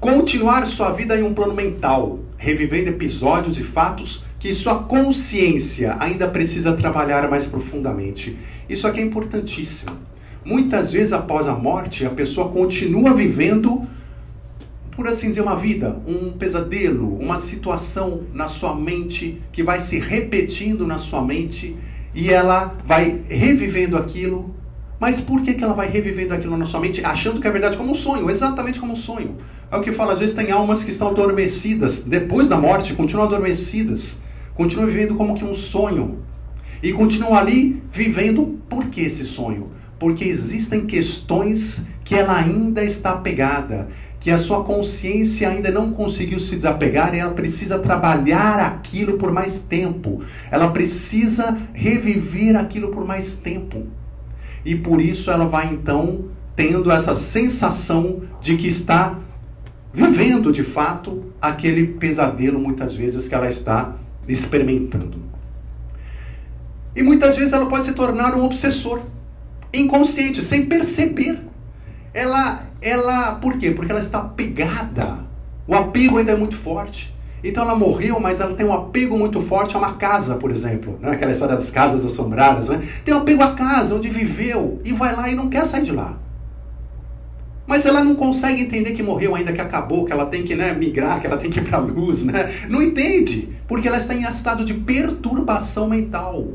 [0.03, 6.27] Continuar sua vida em um plano mental, revivendo episódios e fatos que sua consciência ainda
[6.27, 8.37] precisa trabalhar mais profundamente.
[8.67, 9.91] Isso aqui é importantíssimo.
[10.43, 13.81] Muitas vezes após a morte, a pessoa continua vivendo,
[14.91, 19.99] por assim dizer, uma vida, um pesadelo, uma situação na sua mente que vai se
[19.99, 21.77] repetindo na sua mente
[22.13, 24.53] e ela vai revivendo aquilo.
[24.99, 27.77] Mas por que, que ela vai revivendo aquilo na sua mente, achando que é verdade
[27.77, 28.29] como um sonho?
[28.29, 29.35] Exatamente como um sonho.
[29.73, 33.25] É o que fala, às vezes tem almas que estão adormecidas, depois da morte, continuam
[33.25, 34.19] adormecidas,
[34.53, 36.19] continuam vivendo como que um sonho.
[36.83, 39.71] E continuam ali vivendo por que esse sonho?
[39.97, 43.87] Porque existem questões que ela ainda está apegada,
[44.19, 49.31] que a sua consciência ainda não conseguiu se desapegar e ela precisa trabalhar aquilo por
[49.31, 50.21] mais tempo.
[50.51, 53.87] Ela precisa reviver aquilo por mais tempo.
[54.63, 59.17] E por isso ela vai então tendo essa sensação de que está
[59.93, 63.95] vivendo de fato aquele pesadelo muitas vezes que ela está
[64.27, 65.21] experimentando.
[66.95, 69.01] E muitas vezes ela pode se tornar um obsessor,
[69.73, 71.39] inconsciente, sem perceber.
[72.13, 73.71] Ela, ela, por quê?
[73.71, 75.19] Porque ela está apegada.
[75.67, 77.13] O apego ainda é muito forte.
[77.43, 80.97] Então ela morreu, mas ela tem um apego muito forte a uma casa, por exemplo.
[81.01, 81.11] Né?
[81.11, 82.69] Aquela história das casas assombradas.
[82.69, 82.81] Né?
[83.03, 85.91] Tem um apego à casa onde viveu e vai lá e não quer sair de
[85.91, 86.17] lá.
[87.65, 90.73] Mas ela não consegue entender que morreu ainda, que acabou, que ela tem que né,
[90.73, 92.23] migrar, que ela tem que ir para a luz.
[92.23, 92.51] Né?
[92.69, 96.49] Não entende, porque ela está em estado de perturbação mental.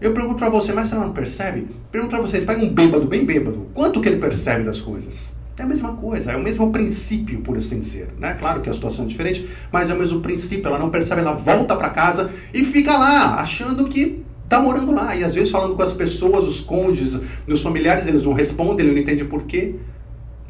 [0.00, 1.66] Eu pergunto para você, mas você não percebe?
[1.90, 5.36] Pergunto para vocês, pega um bêbado, bem bêbado, quanto que ele percebe das coisas?
[5.58, 8.08] É a mesma coisa, é o mesmo princípio, por assim dizer.
[8.18, 8.34] Né?
[8.34, 10.66] Claro que a situação é diferente, mas é o mesmo princípio.
[10.66, 15.14] Ela não percebe, ela volta para casa e fica lá, achando que está morando lá.
[15.14, 18.94] E às vezes falando com as pessoas, os cônjuges, os familiares, eles não respondem, ele
[18.94, 19.76] não entende por quê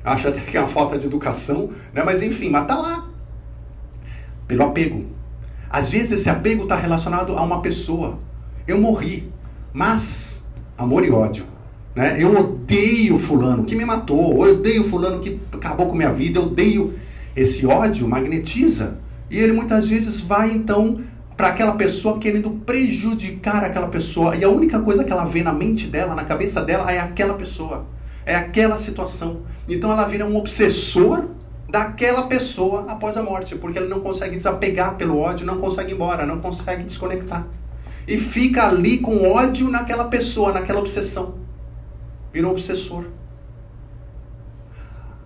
[0.05, 2.03] acha até que é uma falta de educação, né?
[2.05, 3.09] mas enfim, mas tá lá.
[4.47, 5.07] Pelo apego.
[5.71, 8.19] Às vezes esse apego está relacionado a uma pessoa.
[8.67, 9.33] Eu morri,
[9.73, 11.47] mas amor e ódio.
[11.95, 12.23] Né?
[12.23, 16.45] Eu odeio fulano que me matou, eu odeio fulano que acabou com minha vida, eu
[16.45, 16.95] odeio.
[17.35, 18.99] Esse ódio magnetiza.
[19.31, 21.01] E ele muitas vezes vai então
[21.37, 24.37] para aquela pessoa querendo prejudicar aquela pessoa.
[24.37, 27.35] E a única coisa que ela vê na mente dela, na cabeça dela, é aquela
[27.35, 27.87] pessoa.
[28.25, 29.43] É aquela situação.
[29.69, 31.29] Então ela vira um obsessor
[31.69, 35.95] daquela pessoa após a morte, porque ele não consegue desapegar pelo ódio, não consegue ir
[35.95, 37.47] embora, não consegue desconectar.
[38.07, 41.37] E fica ali com ódio naquela pessoa, naquela obsessão.
[42.33, 43.07] Vira um obsessor.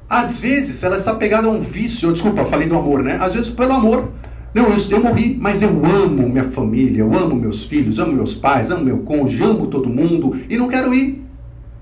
[0.08, 3.18] Às vezes ela está pegada a um vício, desculpa, falei do amor, né?
[3.20, 4.08] Às vezes pelo amor.
[4.54, 8.34] Não, eu, eu morri, mas eu amo minha família, eu amo meus filhos, amo meus
[8.34, 11.25] pais, amo meu cônjuge, amo todo mundo e não quero ir.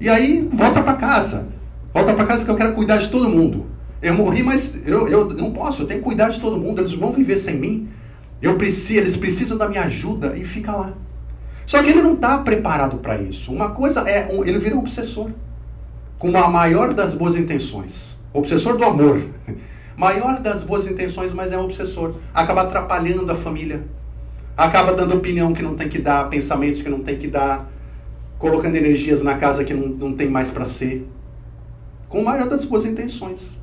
[0.05, 1.49] E aí volta para casa.
[1.95, 3.65] Volta para casa porque eu quero cuidar de todo mundo.
[4.03, 6.83] Eu morri, mas eu, eu não posso, eu tenho que cuidar de todo mundo.
[6.83, 7.89] Eles vão viver sem mim.
[8.43, 10.93] Eu preciso, eles precisam da minha ajuda e fica lá.
[11.65, 13.51] Só que ele não está preparado para isso.
[13.51, 15.31] Uma coisa é, um, ele vira um obsessor.
[16.19, 18.21] Com a maior das boas intenções.
[18.31, 19.27] Obsessor do amor.
[19.97, 22.17] Maior das boas intenções, mas é um obsessor.
[22.35, 23.85] Acaba atrapalhando a família.
[24.55, 27.73] Acaba dando opinião que não tem que dar, pensamentos que não tem que dar
[28.45, 31.09] colocando energias na casa que não, não tem mais para ser,
[32.11, 33.59] com a maior das boas intenções.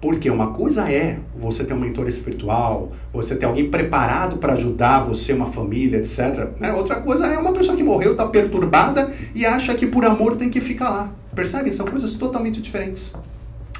[0.00, 5.00] Porque uma coisa é você ter um mentor espiritual, você ter alguém preparado para ajudar
[5.00, 6.52] você, uma família, etc.
[6.58, 6.72] Né?
[6.72, 10.48] Outra coisa é uma pessoa que morreu, está perturbada e acha que por amor tem
[10.48, 11.12] que ficar lá.
[11.34, 11.70] Percebe?
[11.70, 13.14] São coisas totalmente diferentes.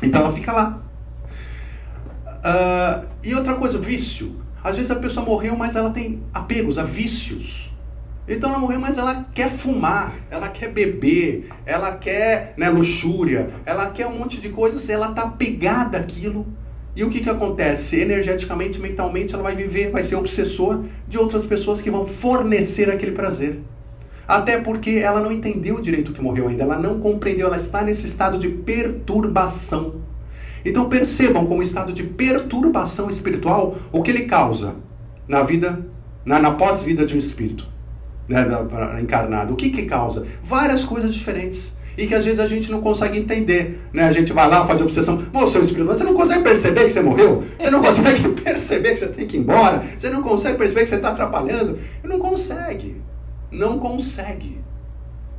[0.02, 0.82] Então ela fica lá.
[2.26, 4.36] Uh, e outra coisa, vício.
[4.62, 7.67] Às vezes a pessoa morreu, mas ela tem apegos a vícios.
[8.28, 13.88] Então ela morreu, mas ela quer fumar, ela quer beber, ela quer né, luxúria, ela
[13.90, 16.46] quer um monte de coisas, ela está pegada àquilo.
[16.94, 17.98] E o que, que acontece?
[17.98, 23.12] Energeticamente, mentalmente, ela vai viver, vai ser obsessor de outras pessoas que vão fornecer aquele
[23.12, 23.60] prazer.
[24.26, 27.80] Até porque ela não entendeu direito o que morreu ainda, ela não compreendeu, ela está
[27.80, 30.02] nesse estado de perturbação.
[30.66, 34.76] Então percebam como estado de perturbação espiritual, o que ele causa
[35.26, 35.86] na vida,
[36.26, 37.77] na, na pós-vida de um espírito
[38.28, 38.44] né,
[39.00, 39.54] encarnado.
[39.54, 40.24] O que que causa?
[40.42, 41.76] Várias coisas diferentes.
[41.96, 43.80] E que às vezes a gente não consegue entender.
[43.92, 44.04] Né?
[44.04, 45.20] A gente vai lá, faz obsessão.
[45.32, 47.42] Ô, seu espírito, você não consegue perceber que você morreu?
[47.58, 49.82] Você não consegue perceber que você tem que ir embora?
[49.96, 51.76] Você não consegue perceber que você está atrapalhando?
[52.04, 53.02] Não consegue.
[53.50, 54.60] Não consegue.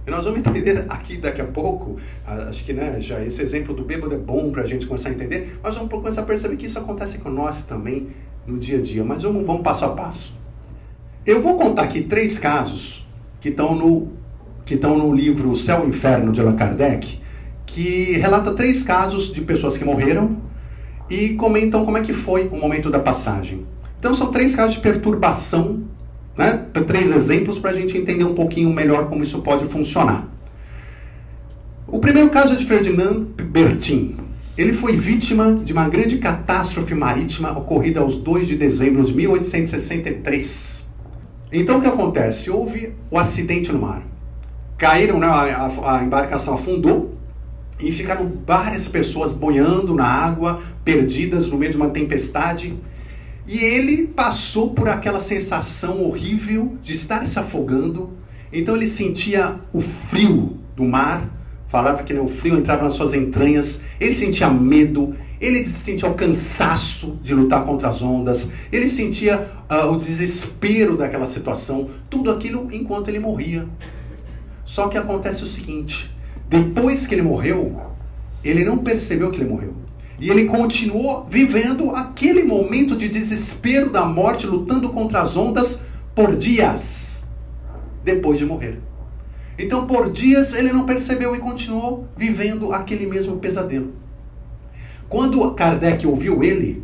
[0.06, 3.84] E nós vamos entender aqui daqui a pouco, acho que né, já esse exemplo do
[3.84, 6.66] bêbado é bom para a gente começar a entender, mas vamos começar a perceber que
[6.66, 8.08] isso acontece com nós também
[8.48, 9.04] no dia a dia.
[9.04, 10.39] Mas vamos, vamos passo a passo.
[11.30, 13.06] Eu vou contar aqui três casos
[13.40, 14.12] que estão no,
[14.98, 17.20] no livro Céu e Inferno de Allan Kardec,
[17.68, 20.42] que relata três casos de pessoas que morreram
[21.08, 23.64] e comentam como é que foi o momento da passagem.
[24.00, 25.84] Então são três casos de perturbação,
[26.36, 26.66] né?
[26.88, 30.28] três exemplos para a gente entender um pouquinho melhor como isso pode funcionar.
[31.86, 34.18] O primeiro caso é de Ferdinand Bertin.
[34.58, 40.89] Ele foi vítima de uma grande catástrofe marítima ocorrida aos 2 de dezembro de 1863.
[41.52, 42.50] Então o que acontece?
[42.50, 44.04] Houve o um acidente no mar.
[44.78, 47.16] Caíram, né, a, a, embarcação afundou
[47.82, 52.74] e ficaram várias pessoas boiando na água, perdidas no meio de uma tempestade.
[53.48, 58.14] E ele passou por aquela sensação horrível de estar se afogando.
[58.54, 61.30] Então ele sentia o frio do mar,
[61.68, 66.14] falava que né, o frio entrava nas suas entranhas, ele sentia medo, ele sentia o
[66.14, 69.40] cansaço de lutar contra as ondas, ele sentia
[69.72, 73.68] uh, o desespero daquela situação, tudo aquilo enquanto ele morria.
[74.66, 76.12] Só que acontece o seguinte:
[76.48, 77.80] depois que ele morreu,
[78.44, 79.76] ele não percebeu que ele morreu.
[80.20, 85.84] E ele continuou vivendo aquele momento de desespero da morte, lutando contra as ondas
[86.14, 87.26] por dias
[88.04, 88.80] depois de morrer.
[89.58, 93.94] Então, por dias, ele não percebeu e continuou vivendo aquele mesmo pesadelo.
[95.10, 96.84] Quando Kardec ouviu ele,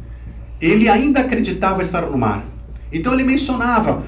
[0.60, 2.44] ele ainda acreditava estar no mar.
[2.92, 4.04] Então, ele mencionava: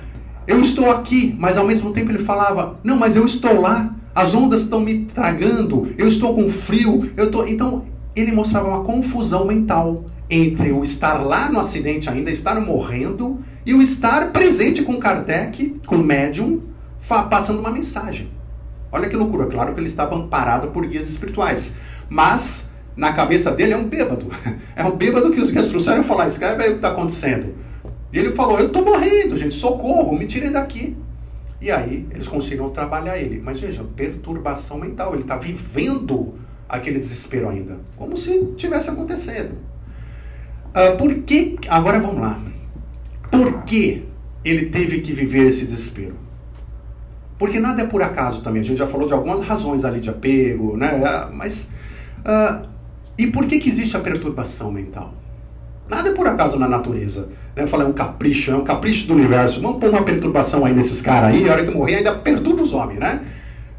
[0.46, 4.34] Eu estou aqui, mas ao mesmo tempo ele falava: Não, mas eu estou lá as
[4.34, 7.46] ondas estão me tragando, eu estou com frio, eu tô.
[7.46, 13.38] Então, ele mostrava uma confusão mental entre o estar lá no acidente ainda, estar morrendo,
[13.64, 16.64] e o estar presente com Kardec, com o médium,
[17.30, 18.32] passando uma mensagem.
[18.92, 21.76] Olha que loucura, claro que ele estava amparado por guias espirituais,
[22.10, 24.26] mas na cabeça dele é um bêbado.
[24.76, 27.54] É um bêbado que os guias trouxeram e falaram: escreve aí o que está acontecendo.
[28.12, 30.96] E ele falou: Eu estou morrendo, gente, socorro, me tirem daqui.
[31.60, 33.42] E aí eles conseguiram trabalhar ele.
[33.44, 35.14] Mas veja, perturbação mental.
[35.14, 36.34] Ele está vivendo
[36.70, 37.80] aquele desespero ainda.
[37.96, 39.54] Como se tivesse acontecendo.
[40.70, 41.58] Uh, por que.
[41.70, 42.40] Agora vamos lá.
[43.32, 44.06] Por que
[44.46, 46.16] ele teve que viver esse desespero?
[47.38, 48.62] Porque nada é por acaso também.
[48.62, 51.00] A gente já falou de algumas razões ali de apego, né?
[51.34, 51.70] Mas.
[52.20, 52.77] Uh,
[53.18, 55.14] e por que, que existe a perturbação mental?
[55.90, 57.30] Nada é por acaso na natureza.
[57.56, 57.64] Né?
[57.64, 59.62] Eu falei, é um capricho, é um capricho do universo.
[59.62, 62.74] Vamos pôr uma perturbação aí nesses caras aí, a hora que morrer ainda perturba os
[62.74, 63.22] homens, né?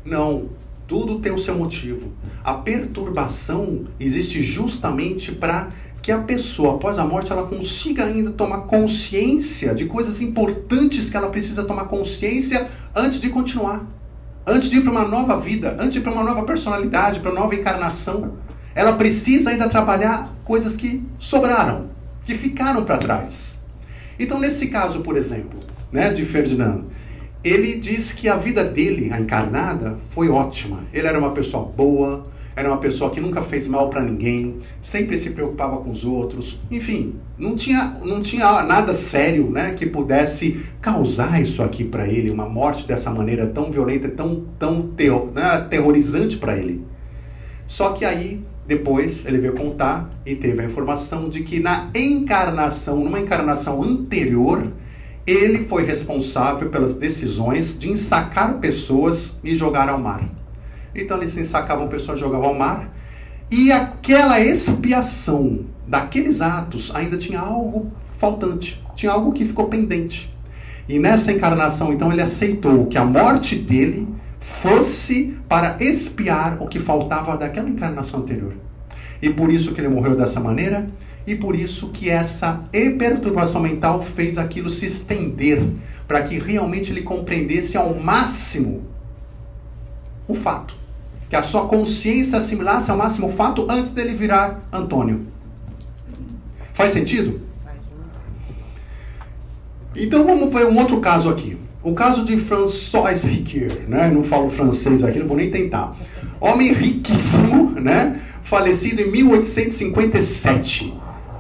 [0.05, 0.47] Não,
[0.87, 2.11] tudo tem o seu motivo.
[2.43, 5.69] A perturbação existe justamente para
[6.01, 11.17] que a pessoa, após a morte, ela consiga ainda tomar consciência de coisas importantes que
[11.17, 12.67] ela precisa tomar consciência
[12.97, 13.85] antes de continuar.
[14.47, 17.31] Antes de ir para uma nova vida, antes de ir para uma nova personalidade, para
[17.31, 18.39] uma nova encarnação.
[18.79, 21.87] Ela precisa ainda trabalhar coisas que sobraram
[22.25, 23.59] que ficaram para trás.
[24.21, 25.59] Então, nesse caso, por exemplo,
[25.91, 26.87] né, de Ferdinando,
[27.43, 30.85] ele diz que a vida dele, a encarnada, foi ótima.
[30.93, 35.17] Ele era uma pessoa boa, era uma pessoa que nunca fez mal para ninguém, sempre
[35.17, 40.65] se preocupava com os outros, enfim, não tinha, não tinha nada sério, né, que pudesse
[40.81, 45.43] causar isso aqui para ele, uma morte dessa maneira tão violenta, tão, tão terror, né,
[45.43, 46.87] aterrorizante para ele.
[47.67, 53.03] Só que aí depois ele veio contar e teve a informação de que na encarnação,
[53.03, 54.71] numa encarnação anterior,
[55.27, 60.23] ele foi responsável pelas decisões de ensacar pessoas e jogar ao mar.
[60.95, 62.93] Então eles ensacavam pessoas e jogavam ao mar.
[63.51, 70.31] E aquela expiação daqueles atos ainda tinha algo faltante, tinha algo que ficou pendente.
[70.87, 74.09] E nessa encarnação, então, ele aceitou que a morte dele
[74.49, 78.55] fosse para expiar o que faltava daquela encarnação anterior.
[79.21, 80.89] E por isso que ele morreu dessa maneira,
[81.27, 82.65] e por isso que essa
[82.99, 85.63] perturbação mental fez aquilo se estender,
[86.07, 88.85] para que realmente ele compreendesse ao máximo
[90.27, 90.75] o fato.
[91.29, 95.27] Que a sua consciência assimilasse ao máximo o fato antes dele virar Antônio.
[96.73, 97.43] Faz sentido?
[99.95, 101.59] Então vamos ver um outro caso aqui.
[101.81, 104.11] O caso de François Riquier, né?
[104.11, 105.97] Não falo francês aqui, não vou nem tentar.
[106.41, 108.21] Homem riquíssimo, né?
[108.43, 110.93] Falecido em 1857.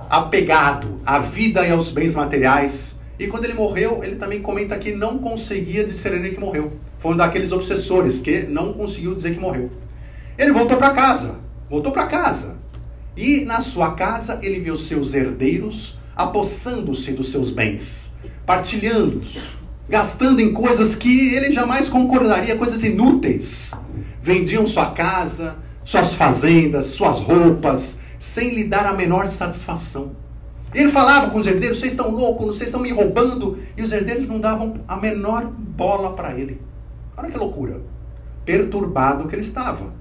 [0.09, 3.01] Apegado à vida e aos bens materiais.
[3.19, 6.75] E quando ele morreu, ele também comenta que não conseguia discernir que morreu.
[7.01, 9.69] Foi um daqueles obsessores que não conseguiu dizer que morreu.
[10.39, 11.41] Ele voltou para casa.
[11.69, 12.59] Voltou para casa.
[13.17, 18.13] E na sua casa ele viu seus herdeiros apossando-se dos seus bens,
[18.47, 19.58] partilhando-os
[19.89, 23.73] gastando em coisas que ele jamais concordaria, coisas inúteis.
[24.23, 30.15] Vendiam sua casa, suas fazendas, suas roupas, sem lhe dar a menor satisfação.
[30.75, 33.59] Ele falava com os herdeiros: vocês estão loucos, vocês estão me roubando.
[33.77, 36.61] E os herdeiros não davam a menor bola para ele.
[37.17, 37.81] Olha que loucura.
[38.45, 39.93] Perturbado que ele estava.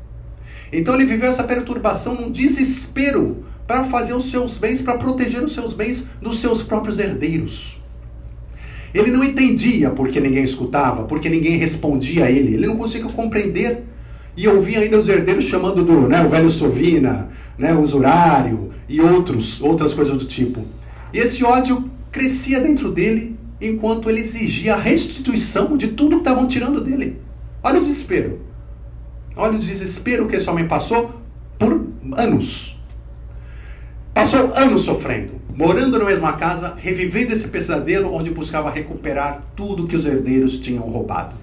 [0.72, 5.54] Então ele viveu essa perturbação num desespero para fazer os seus bens, para proteger os
[5.54, 7.82] seus bens dos seus próprios herdeiros.
[8.98, 12.56] Ele não entendia porque ninguém escutava, porque ninguém respondia a ele.
[12.56, 13.84] Ele não conseguia compreender.
[14.36, 17.28] E ouvia ainda os herdeiros chamando do né, o velho Sovina,
[17.58, 20.64] né, o usurário e outros, outras coisas do tipo.
[21.14, 26.48] E esse ódio crescia dentro dele enquanto ele exigia a restituição de tudo que estavam
[26.48, 27.20] tirando dele.
[27.64, 28.42] Olha o desespero.
[29.36, 31.22] Olha o desespero que esse homem passou
[31.58, 32.80] por anos.
[34.14, 39.96] Passou anos sofrendo, morando na mesma casa, revivendo esse pesadelo onde buscava recuperar tudo que
[39.96, 41.36] os herdeiros tinham roubado.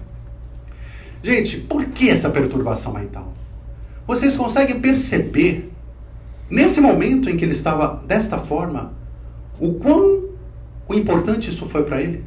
[1.21, 3.33] Gente, por que essa perturbação mental?
[4.07, 5.69] Vocês conseguem perceber,
[6.49, 8.93] nesse momento em que ele estava desta forma,
[9.59, 10.29] o quão
[10.91, 12.23] importante isso foi para ele?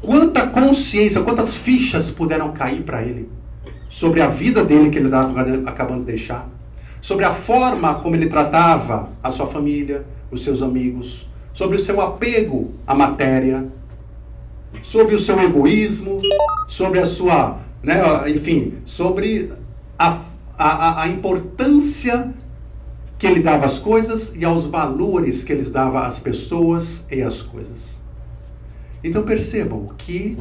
[0.00, 3.28] Quanta consciência, quantas fichas puderam cair para ele
[3.90, 5.38] sobre a vida dele que ele estava
[5.68, 6.48] acabando de deixar?
[7.04, 12.00] sobre a forma como ele tratava a sua família, os seus amigos, sobre o seu
[12.00, 13.66] apego à matéria,
[14.82, 16.20] sobre o seu egoísmo,
[16.66, 19.50] sobre a sua, né, enfim, sobre
[19.98, 20.20] a,
[20.58, 22.32] a, a importância
[23.18, 27.40] que ele dava às coisas e aos valores que ele dava às pessoas e às
[27.40, 28.02] coisas.
[29.02, 30.36] Então percebam que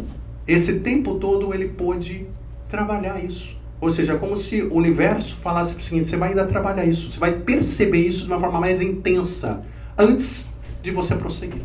[0.48, 2.28] esse tempo todo ele pôde
[2.68, 3.58] trabalhar isso.
[3.80, 7.20] Ou seja, como se o universo falasse o seguinte: você vai ainda trabalhar isso, você
[7.20, 9.62] vai perceber isso de uma forma mais intensa
[9.98, 10.48] antes
[10.82, 11.62] de você prosseguir.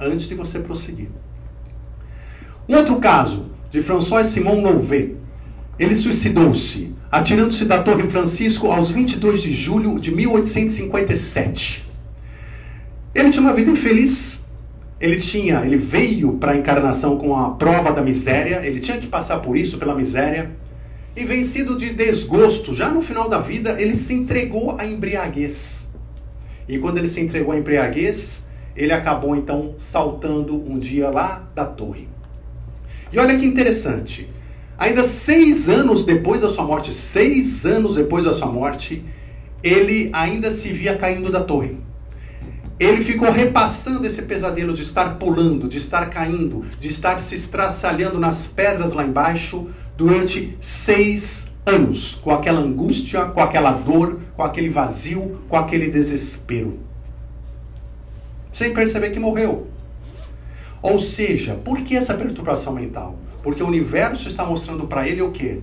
[0.00, 1.08] Antes de você prosseguir.
[2.68, 5.16] Um outro caso de François Simon Louvet.
[5.78, 11.84] Ele suicidou-se, atirando-se da Torre Francisco aos 22 de julho de 1857.
[13.14, 14.46] Ele tinha uma vida infeliz.
[14.98, 19.06] Ele tinha, ele veio para a encarnação com a prova da miséria, ele tinha que
[19.06, 20.50] passar por isso, pela miséria.
[21.14, 25.85] E vencido de desgosto, já no final da vida, ele se entregou à embriaguez.
[26.68, 28.46] E quando ele se entregou à embriaguez,
[28.76, 32.08] ele acabou então saltando um dia lá da torre.
[33.12, 34.28] E olha que interessante.
[34.78, 39.02] Ainda seis anos depois da sua morte, seis anos depois da sua morte,
[39.62, 41.78] ele ainda se via caindo da torre.
[42.78, 48.20] Ele ficou repassando esse pesadelo de estar pulando, de estar caindo, de estar se estraçalhando
[48.20, 49.66] nas pedras lá embaixo,
[49.96, 56.78] durante seis anos, com aquela angústia, com aquela dor, com aquele vazio, com aquele desespero.
[58.52, 59.66] Sem perceber que morreu.
[60.82, 63.18] Ou seja, por que essa perturbação mental?
[63.42, 65.60] Porque o universo está mostrando para ele o quê?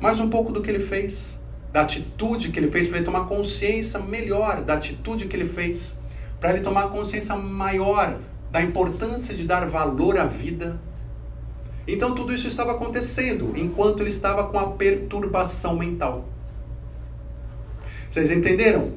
[0.00, 1.40] Mais um pouco do que ele fez,
[1.72, 5.96] da atitude que ele fez, para ele tomar consciência melhor da atitude que ele fez,
[6.40, 8.18] para ele tomar consciência maior
[8.50, 10.80] da importância de dar valor à vida,
[11.88, 16.28] então tudo isso estava acontecendo enquanto ele estava com a perturbação mental.
[18.10, 18.92] Vocês entenderam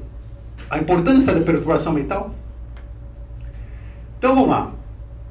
[0.68, 2.34] a importância da perturbação mental?
[4.18, 4.74] Então vamos lá.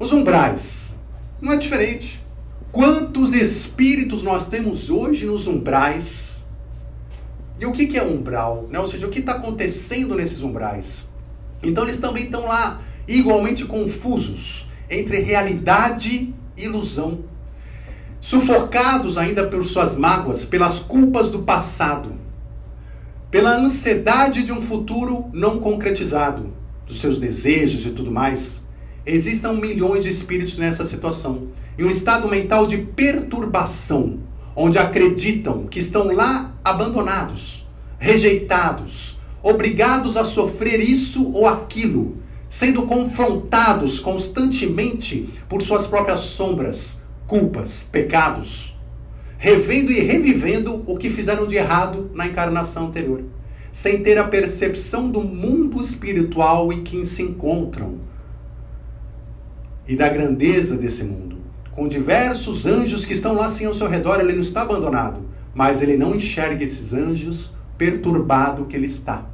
[0.00, 0.98] Os umbrais.
[1.40, 2.20] Não é diferente.
[2.72, 6.44] Quantos espíritos nós temos hoje nos umbrais?
[7.60, 8.66] E o que, é umbral?
[8.68, 8.80] Né?
[8.80, 11.08] Ou seja, o que está acontecendo nesses umbrais?
[11.62, 17.20] Então eles também estão lá igualmente confusos entre realidade e ilusão
[18.22, 22.12] sufocados ainda por suas mágoas, pelas culpas do passado,
[23.28, 26.52] pela ansiedade de um futuro não concretizado,
[26.86, 28.62] dos seus desejos e tudo mais.
[29.04, 34.20] Existam milhões de espíritos nessa situação, em um estado mental de perturbação,
[34.54, 37.66] onde acreditam que estão lá abandonados,
[37.98, 42.18] rejeitados, obrigados a sofrer isso ou aquilo,
[42.48, 47.01] sendo confrontados constantemente por suas próprias sombras,
[47.32, 48.76] culpas, pecados,
[49.38, 53.24] revendo e revivendo o que fizeram de errado na encarnação anterior,
[53.70, 58.00] sem ter a percepção do mundo espiritual em que se encontram
[59.88, 61.38] e da grandeza desse mundo.
[61.70, 65.22] Com diversos anjos que estão lá assim ao seu redor, ele não está abandonado,
[65.54, 69.26] mas ele não enxerga esses anjos perturbado que ele está.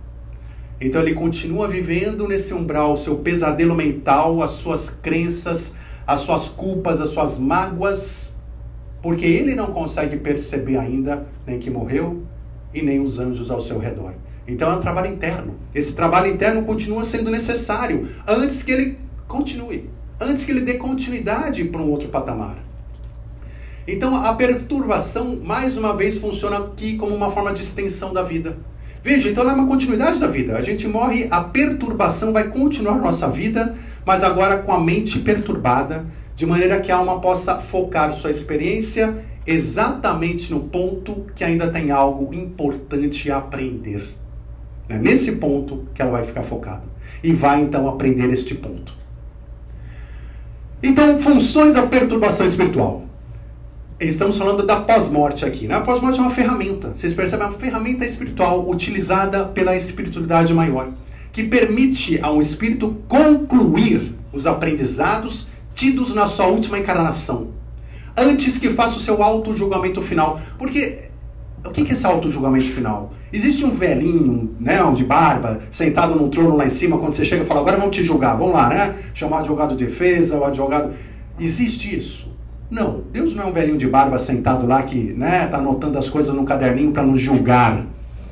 [0.80, 5.74] Então ele continua vivendo nesse umbral, seu pesadelo mental, as suas crenças,
[6.08, 8.32] as suas culpas, as suas mágoas,
[9.02, 12.22] porque ele não consegue perceber ainda nem que morreu
[12.72, 14.14] e nem os anjos ao seu redor.
[14.46, 15.56] Então é um trabalho interno.
[15.74, 21.64] Esse trabalho interno continua sendo necessário antes que ele continue, antes que ele dê continuidade
[21.64, 22.56] para um outro patamar.
[23.86, 28.56] Então a perturbação, mais uma vez, funciona aqui como uma forma de extensão da vida.
[29.02, 30.56] Veja, então ela é uma continuidade da vida.
[30.56, 33.76] A gente morre, a perturbação vai continuar nossa vida
[34.08, 39.14] mas agora com a mente perturbada, de maneira que a alma possa focar sua experiência
[39.46, 44.02] exatamente no ponto que ainda tem algo importante a aprender.
[44.88, 46.84] É nesse ponto que ela vai ficar focada.
[47.22, 48.96] E vai então aprender este ponto.
[50.82, 53.04] Então, funções da perturbação espiritual.
[54.00, 55.68] Estamos falando da pós-morte aqui.
[55.68, 55.74] Né?
[55.74, 56.92] A pós-morte é uma ferramenta.
[56.94, 57.44] Vocês percebem?
[57.44, 60.88] É uma ferramenta espiritual utilizada pela espiritualidade maior,
[61.38, 67.52] que permite a um espírito concluir os aprendizados tidos na sua última encarnação,
[68.16, 70.40] antes que faça o seu auto-julgamento final.
[70.58, 71.10] Porque
[71.64, 73.12] o que é esse auto-julgamento final?
[73.32, 77.44] Existe um velhinho, né, de barba, sentado num trono lá em cima, quando você chega
[77.44, 78.96] e fala, agora vamos te julgar, vamos lá, né?
[79.14, 80.92] Chamar advogado de defesa, o advogado.
[81.38, 82.36] Existe isso?
[82.68, 83.04] Não.
[83.12, 86.34] Deus não é um velhinho de barba sentado lá que, né, tá anotando as coisas
[86.34, 87.86] no caderninho para nos julgar.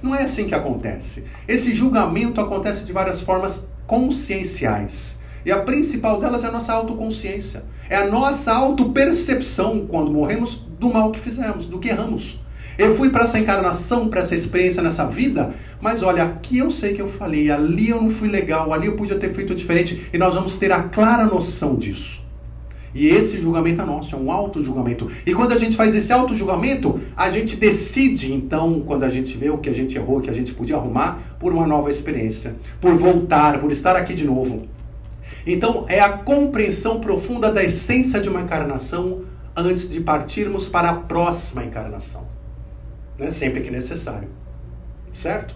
[0.07, 1.25] Não é assim que acontece.
[1.49, 5.19] Esse julgamento acontece de várias formas conscienciais.
[5.45, 7.65] E a principal delas é a nossa autoconsciência.
[7.91, 12.41] É a nossa autopercepção quando morremos do mal que fizemos, do que erramos.
[12.79, 16.95] Eu fui para essa encarnação, para essa experiência nessa vida, mas olha, aqui eu sei
[16.95, 20.19] que eu falei, ali eu não fui legal, ali eu podia ter feito diferente, e
[20.19, 22.26] nós vamos ter a clara noção disso.
[22.97, 25.09] E esse julgamento é nosso, é um auto-julgamento.
[25.27, 29.51] E quando a gente faz esse auto-julgamento, a gente decide, então, quando a gente vê
[29.51, 32.57] o que a gente errou, o que a gente podia arrumar, por uma nova experiência,
[32.81, 34.67] por voltar, por estar aqui de novo.
[35.47, 39.21] Então, é a compreensão profunda da essência de uma encarnação
[39.55, 42.37] antes de partirmos para a próxima encarnação
[43.19, 43.31] né?
[43.31, 44.29] sempre que necessário.
[45.11, 45.55] Certo?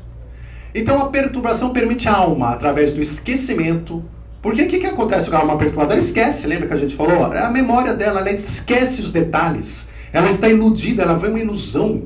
[0.75, 4.03] Então a perturbação permite a alma, através do esquecimento.
[4.43, 5.93] Porque o que, que acontece com a alma perturbada?
[5.93, 7.33] Ela esquece, lembra que a gente falou?
[7.33, 9.89] É a memória dela, ela esquece os detalhes.
[10.13, 12.05] Ela está iludida, ela vê uma ilusão.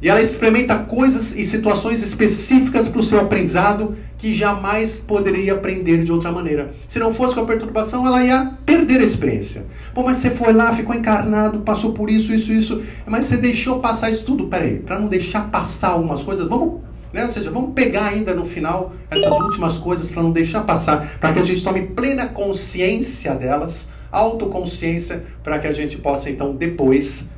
[0.00, 6.04] E ela experimenta coisas e situações específicas para o seu aprendizado que jamais poderia aprender
[6.04, 6.72] de outra maneira.
[6.86, 9.66] Se não fosse com a perturbação, ela ia perder a experiência.
[9.94, 13.80] Pô, mas você foi lá, ficou encarnado, passou por isso, isso, isso, mas você deixou
[13.80, 14.46] passar isso tudo.
[14.46, 16.82] Peraí, para não deixar passar algumas coisas, vamos
[17.14, 17.24] né?
[17.24, 21.32] Ou seja, vamos pegar ainda no final essas últimas coisas para não deixar passar, para
[21.32, 27.30] que a gente tome plena consciência delas, autoconsciência, para que a gente possa então depois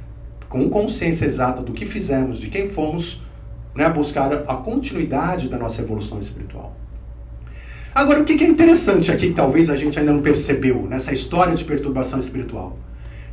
[0.49, 3.23] com consciência exata do que fizemos, de quem fomos,
[3.75, 6.75] né, buscar a continuidade da nossa evolução espiritual.
[7.95, 11.55] Agora, o que é interessante aqui, que talvez a gente ainda não percebeu nessa história
[11.55, 12.79] de perturbação espiritual?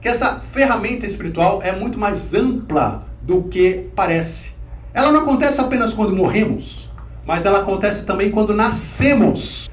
[0.02, 4.53] Que essa ferramenta espiritual é muito mais ampla do que parece.
[4.94, 6.92] Ela não acontece apenas quando morremos,
[7.26, 9.70] mas ela acontece também quando nascemos.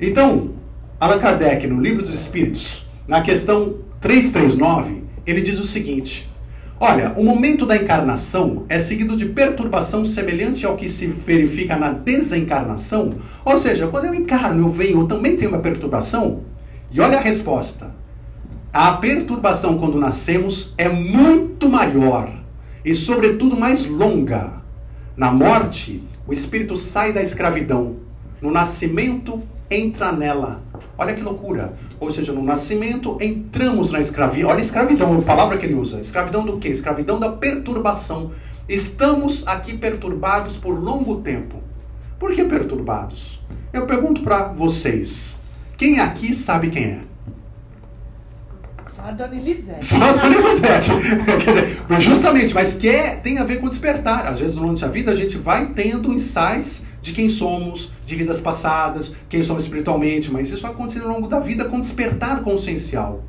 [0.00, 0.52] Então,
[0.98, 6.30] Allan Kardec, no Livro dos Espíritos, na questão 339, ele diz o seguinte:
[6.80, 11.90] Olha, o momento da encarnação é seguido de perturbação semelhante ao que se verifica na
[11.90, 13.14] desencarnação.
[13.44, 16.40] Ou seja, quando eu encarno, eu venho, eu também tenho uma perturbação.
[16.90, 17.94] E olha a resposta.
[18.72, 22.32] A perturbação quando nascemos é muito maior
[22.84, 24.61] e, sobretudo, mais longa.
[25.14, 27.96] Na morte, o espírito sai da escravidão.
[28.40, 30.62] No nascimento, entra nela.
[30.96, 31.74] Olha que loucura.
[32.00, 34.48] Ou seja, no nascimento entramos na escravidão.
[34.48, 36.00] Olha a escravidão, a palavra que ele usa.
[36.00, 36.68] Escravidão do quê?
[36.68, 38.30] Escravidão da perturbação.
[38.66, 41.62] Estamos aqui perturbados por longo tempo.
[42.18, 43.40] Por que perturbados?
[43.70, 45.40] Eu pergunto para vocês.
[45.76, 47.11] Quem aqui sabe quem é?
[49.02, 49.84] Só a Dona Elisete.
[49.84, 50.90] Só a Dona Elisete.
[51.44, 54.28] Quer dizer, justamente, mas que é, tem a ver com despertar.
[54.28, 58.40] Às vezes, durante a vida, a gente vai tendo insights de quem somos, de vidas
[58.40, 63.24] passadas, quem somos espiritualmente, mas isso acontece ao longo da vida com despertar consciencial.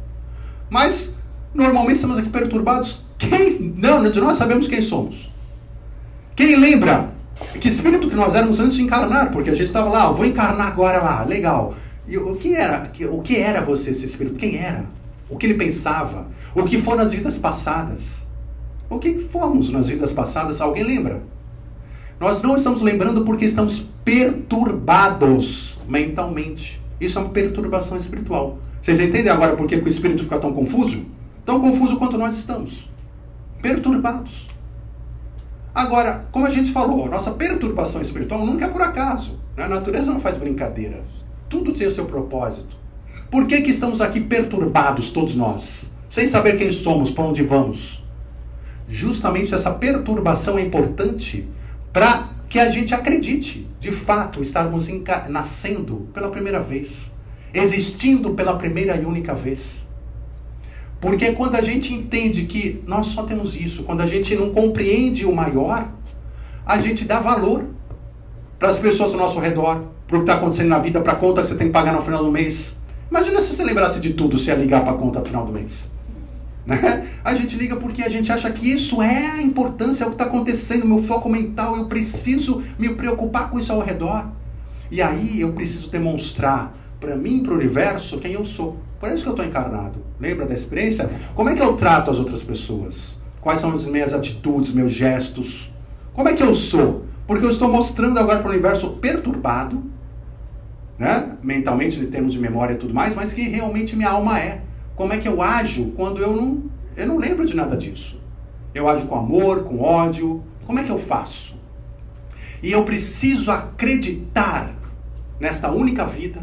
[0.70, 1.16] Mas,
[1.56, 3.02] normalmente, estamos aqui perturbados.
[3.18, 5.32] Quem, não, de nós sabemos quem somos.
[6.36, 7.12] Quem lembra
[7.60, 9.32] que espírito que nós éramos antes de encarnar?
[9.32, 11.74] Porque a gente estava lá, vou encarnar agora lá, legal.
[12.08, 12.92] E o que era?
[13.12, 14.36] O que era você, esse espírito?
[14.36, 14.86] Quem era?
[15.34, 16.28] O que ele pensava?
[16.54, 18.28] O que foram nas vidas passadas?
[18.88, 20.62] O que fomos nas vidas passadas?
[20.62, 21.24] Alguém lembra?
[22.20, 26.80] Nós não estamos lembrando porque estamos perturbados mentalmente.
[27.02, 28.60] Isso é uma perturbação espiritual.
[28.80, 31.04] Vocês entendem agora por que o espírito fica tão confuso?
[31.44, 32.92] Tão confuso quanto nós estamos.
[33.60, 34.50] Perturbados.
[35.74, 39.40] Agora, como a gente falou, nossa perturbação espiritual nunca é por acaso.
[39.58, 39.64] Né?
[39.64, 41.04] A natureza não faz brincadeira.
[41.50, 42.83] Tudo tem o seu propósito.
[43.34, 45.90] Por que, que estamos aqui perturbados, todos nós?
[46.08, 48.04] Sem saber quem somos, para onde vamos?
[48.88, 51.50] Justamente essa perturbação é importante
[51.92, 54.88] para que a gente acredite, de fato, estarmos
[55.30, 57.10] nascendo pela primeira vez,
[57.52, 59.88] existindo pela primeira e única vez.
[61.02, 65.26] Porque quando a gente entende que nós só temos isso, quando a gente não compreende
[65.26, 65.92] o maior,
[66.64, 67.66] a gente dá valor
[68.60, 71.16] para as pessoas ao nosso redor, para o que está acontecendo na vida, para a
[71.16, 72.83] conta que você tem que pagar no final do mês.
[73.14, 75.88] Imagina se você lembrasse de tudo, se ia ligar para a conta final do mês.
[76.66, 77.07] Né?
[77.24, 80.16] A gente liga porque a gente acha que isso é a importância, é o que
[80.16, 84.30] está acontecendo, meu foco mental, eu preciso me preocupar com isso ao redor.
[84.89, 88.80] E aí eu preciso demonstrar para mim, para o universo, quem eu sou.
[88.99, 89.99] Por isso que eu estou encarnado.
[90.20, 91.07] Lembra da experiência?
[91.36, 93.22] Como é que eu trato as outras pessoas?
[93.39, 95.72] Quais são as minhas atitudes, meus gestos?
[96.16, 97.05] Como é que eu sou?
[97.28, 99.93] Porque eu estou mostrando agora para o universo perturbado,
[100.98, 101.38] né?
[101.44, 104.62] mentalmente, em termos de memória e tudo mais, mas que realmente minha alma é.
[104.96, 106.64] Como é que eu ajo quando eu não,
[106.96, 108.22] eu não lembro de nada disso?
[108.74, 110.44] Eu ajo com amor, com ódio.
[110.66, 111.62] Como é que eu faço?
[112.62, 114.74] E eu preciso acreditar
[115.39, 116.41] nesta única vida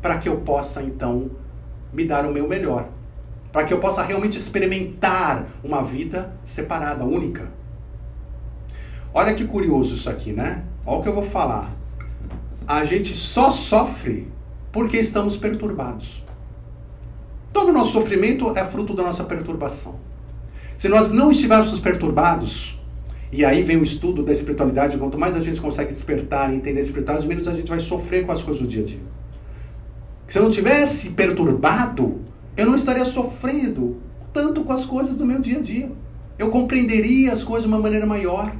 [0.00, 1.30] para que eu possa então
[1.92, 2.88] me dar o meu melhor.
[3.52, 7.50] Para que eu possa realmente experimentar uma vida separada, única.
[9.12, 10.62] Olha que curioso isso aqui, né?
[10.86, 11.79] Olha o que eu vou falar.
[12.70, 14.28] A gente só sofre
[14.70, 16.22] porque estamos perturbados.
[17.52, 19.98] Todo o nosso sofrimento é fruto da nossa perturbação.
[20.76, 22.78] Se nós não estivéssemos perturbados,
[23.32, 26.80] e aí vem o estudo da espiritualidade, quanto mais a gente consegue despertar e entender
[26.80, 29.02] espiritualidade, menos a gente vai sofrer com as coisas do dia a dia.
[30.28, 32.20] Se eu não tivesse perturbado,
[32.56, 33.96] eu não estaria sofrendo
[34.32, 35.90] tanto com as coisas do meu dia a dia.
[36.38, 38.56] Eu compreenderia as coisas de uma maneira maior.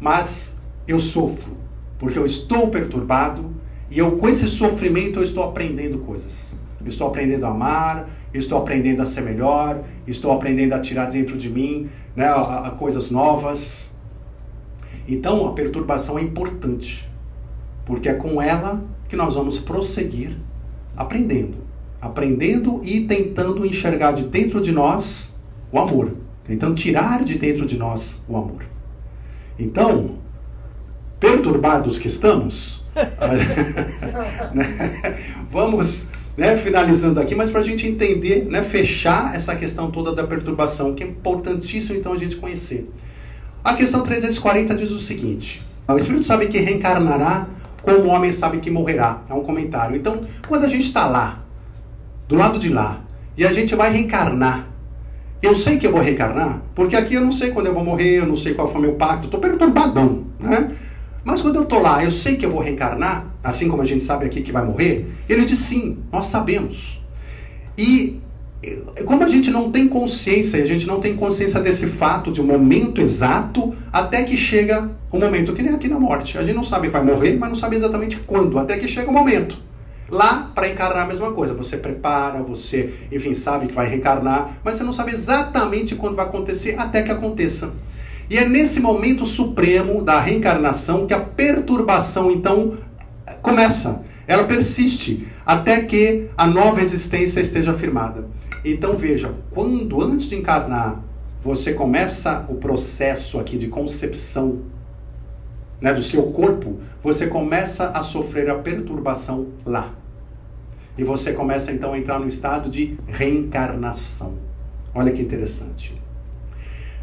[0.00, 1.61] Mas eu sofro
[2.02, 3.48] porque eu estou perturbado
[3.88, 6.56] e eu com esse sofrimento eu estou aprendendo coisas.
[6.80, 11.38] Eu estou aprendendo a amar, estou aprendendo a ser melhor, estou aprendendo a tirar dentro
[11.38, 13.92] de mim né, a, a coisas novas.
[15.06, 17.08] Então a perturbação é importante,
[17.86, 20.36] porque é com ela que nós vamos prosseguir
[20.96, 21.58] aprendendo.
[22.00, 25.36] Aprendendo e tentando enxergar de dentro de nós
[25.70, 26.16] o amor.
[26.42, 28.64] Tentando tirar de dentro de nós o amor.
[29.56, 30.20] Então,
[31.22, 32.82] perturbados que estamos,
[34.52, 35.16] né,
[35.48, 40.26] vamos né, finalizando aqui, mas para a gente entender, né, fechar essa questão toda da
[40.26, 42.90] perturbação, que é importantíssimo então a gente conhecer.
[43.62, 47.46] A questão 340 diz o seguinte: o Espírito sabe que reencarnará
[47.82, 49.22] como o homem sabe que morrerá.
[49.28, 49.96] É um comentário.
[49.96, 51.44] Então, quando a gente está lá,
[52.26, 53.04] do lado de lá,
[53.36, 54.68] e a gente vai reencarnar,
[55.40, 58.18] eu sei que eu vou reencarnar, porque aqui eu não sei quando eu vou morrer,
[58.18, 60.68] eu não sei qual foi o meu pacto, estou perturbadão, né?
[61.24, 64.02] Mas quando eu estou lá, eu sei que eu vou reencarnar, assim como a gente
[64.02, 65.06] sabe aqui que vai morrer.
[65.28, 67.00] Ele diz sim, nós sabemos.
[67.78, 68.20] E
[69.06, 72.44] como a gente não tem consciência, a gente não tem consciência desse fato, de um
[72.44, 76.38] momento exato, até que chega o momento, que nem aqui na morte.
[76.38, 79.10] A gente não sabe que vai morrer, mas não sabe exatamente quando, até que chega
[79.10, 79.58] o momento.
[80.08, 81.54] Lá, para encarnar a mesma coisa.
[81.54, 86.26] Você prepara, você, enfim, sabe que vai reencarnar, mas você não sabe exatamente quando vai
[86.26, 87.72] acontecer, até que aconteça.
[88.32, 92.78] E é nesse momento supremo da reencarnação que a perturbação, então,
[93.42, 94.06] começa.
[94.26, 98.26] Ela persiste até que a nova existência esteja firmada.
[98.64, 101.04] Então veja, quando antes de encarnar
[101.42, 104.62] você começa o processo aqui de concepção
[105.78, 109.92] né, do seu corpo, você começa a sofrer a perturbação lá.
[110.96, 114.38] E você começa então a entrar no estado de reencarnação.
[114.94, 116.01] Olha que interessante.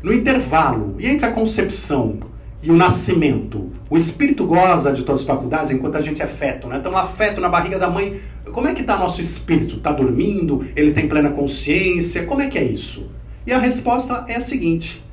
[0.01, 2.19] No intervalo, e entre a concepção
[2.63, 6.67] e o nascimento, o espírito goza de todas as faculdades enquanto a gente é feto,
[6.67, 6.77] né?
[6.77, 8.17] Então, afeto na barriga da mãe,
[8.53, 9.75] como é que está nosso espírito?
[9.75, 10.65] Está dormindo?
[10.73, 12.23] Ele tem plena consciência?
[12.23, 13.11] Como é que é isso?
[13.45, 15.03] E a resposta é a seguinte: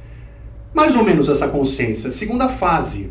[0.73, 3.11] mais ou menos essa consciência, segunda fase,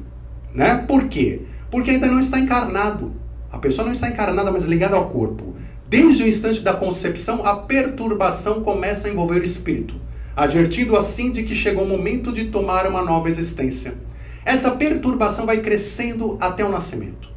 [0.53, 0.77] né?
[0.87, 1.41] Por quê?
[1.69, 3.11] Porque ainda não está encarnado.
[3.51, 5.55] A pessoa não está encarnada, mas ligada ao corpo.
[5.89, 10.04] Desde o instante da concepção, a perturbação começa a envolver o espírito
[10.35, 13.95] advertindo assim de que chegou o momento de tomar uma nova existência.
[14.43, 17.29] Essa perturbação vai crescendo até o nascimento.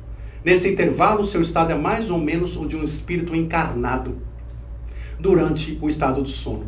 [0.44, 4.16] Nesse intervalo, seu estado é mais ou menos o de um espírito encarnado
[5.18, 6.66] durante o estado do sono.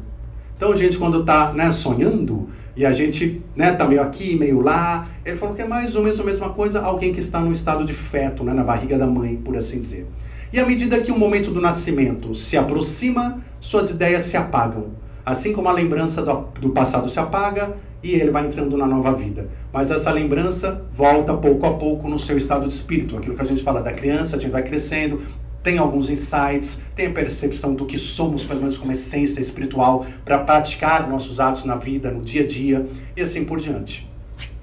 [0.56, 5.08] Então, gente, quando está né, sonhando, e a gente né, tá meio aqui, meio lá,
[5.24, 7.84] ele falou que é mais ou menos a mesma coisa alguém que está no estado
[7.84, 10.06] de feto, né, na barriga da mãe, por assim dizer.
[10.52, 15.52] E à medida que o momento do nascimento se aproxima, suas ideias se apagam Assim
[15.52, 19.48] como a lembrança do, do passado se apaga e ele vai entrando na nova vida.
[19.72, 23.16] Mas essa lembrança volta pouco a pouco no seu estado de espírito.
[23.16, 25.20] Aquilo que a gente fala da criança, a gente vai crescendo,
[25.62, 30.38] tem alguns insights, tem a percepção do que somos, pelo menos como essência espiritual, para
[30.38, 34.10] praticar nossos atos na vida, no dia a dia e assim por diante.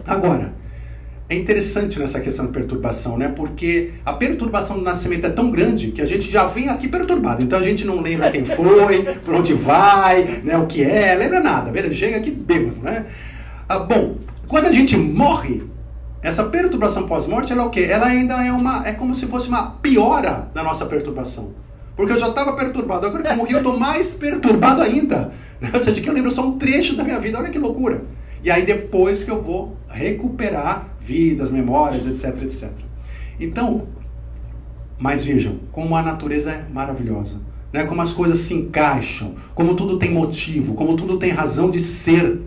[0.06, 0.54] Agora,
[1.30, 3.28] é interessante nessa questão de perturbação, né?
[3.28, 7.44] Porque a perturbação do nascimento é tão grande que a gente já vem aqui perturbado.
[7.44, 10.58] Então a gente não lembra quem foi, por onde vai, né?
[10.58, 11.78] O que é, lembra nada.
[11.78, 13.06] Ele chega aqui bêbado, né?
[13.68, 14.16] Ah, bom,
[14.48, 15.64] quando a gente morre,
[16.24, 17.88] essa perturbação pós-morte, ela é o quê?
[17.90, 21.54] Ela ainda é uma, é como se fosse uma piora da nossa perturbação.
[21.98, 23.06] Porque eu já estava perturbado.
[23.06, 25.32] Agora que eu morri, eu estou mais perturbado ainda.
[25.74, 27.38] Ou seja, que eu lembro só um trecho da minha vida.
[27.38, 28.04] Olha que loucura.
[28.44, 32.70] E aí depois que eu vou recuperar vidas, memórias, etc, etc.
[33.40, 33.88] Então,
[35.00, 37.42] mas vejam, como a natureza é maravilhosa.
[37.72, 37.86] Né?
[37.86, 42.42] Como as coisas se encaixam, como tudo tem motivo, como tudo tem razão de ser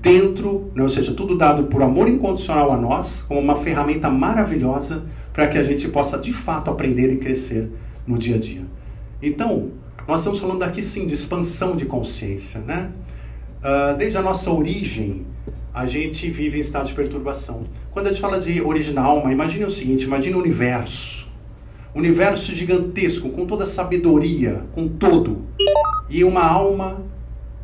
[0.00, 0.82] dentro, né?
[0.82, 5.58] ou seja, tudo dado por amor incondicional a nós, como uma ferramenta maravilhosa para que
[5.58, 7.70] a gente possa de fato aprender e crescer
[8.06, 8.62] no dia a dia.
[9.22, 9.70] Então,
[10.08, 12.90] nós estamos falando aqui sim de expansão de consciência, né?
[13.60, 15.26] Uh, desde a nossa origem,
[15.72, 17.66] a gente vive em estado de perturbação.
[17.90, 21.28] Quando a gente fala de origem da alma, imagine o seguinte: imagine o universo.
[21.94, 25.44] universo gigantesco, com toda a sabedoria, com todo.
[26.08, 27.04] E uma alma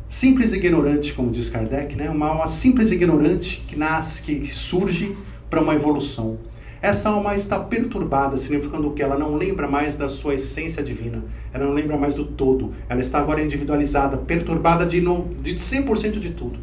[0.07, 2.09] simples e ignorante, como diz Kardec, né?
[2.09, 5.17] uma alma simples e ignorante que nasce, que surge
[5.49, 6.37] para uma evolução.
[6.81, 11.23] Essa alma está perturbada, significando que ela não lembra mais da sua essência divina,
[11.53, 16.19] ela não lembra mais do todo, ela está agora individualizada, perturbada de, no, de 100%
[16.19, 16.59] de tudo.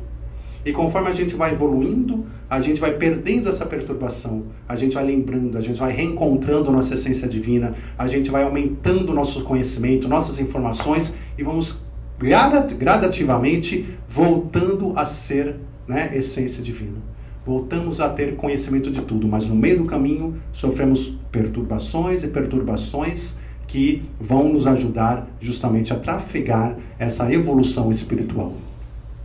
[0.64, 5.04] E conforme a gente vai evoluindo, a gente vai perdendo essa perturbação, a gente vai
[5.04, 10.40] lembrando, a gente vai reencontrando nossa essência divina, a gente vai aumentando nosso conhecimento, nossas
[10.40, 11.82] informações e vamos
[12.18, 15.56] gradativamente voltando a ser
[15.86, 17.13] né, essência divina.
[17.44, 23.38] Voltamos a ter conhecimento de tudo, mas no meio do caminho sofremos perturbações e perturbações
[23.66, 28.54] que vão nos ajudar justamente a trafegar essa evolução espiritual.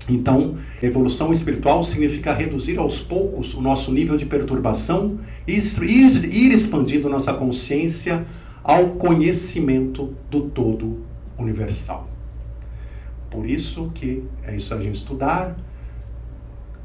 [0.10, 7.08] Então, evolução espiritual significa reduzir aos poucos o nosso nível de perturbação e ir expandindo
[7.08, 8.26] nossa consciência
[8.64, 11.00] ao conhecimento do todo
[11.38, 12.10] universal.
[13.30, 15.56] Por isso que é isso a gente estudar,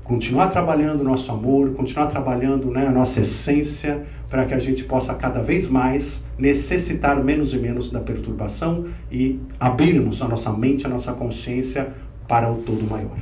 [0.04, 4.84] continuar trabalhando o nosso amor, continuar trabalhando né, a nossa essência, para que a gente
[4.84, 10.86] possa cada vez mais necessitar menos e menos da perturbação e abrirmos a nossa mente,
[10.86, 11.88] a nossa consciência
[12.28, 13.16] para o todo maior.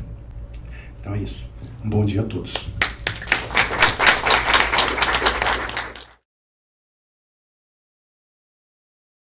[1.01, 1.49] Então é isso.
[1.85, 2.71] Um bom dia a todos.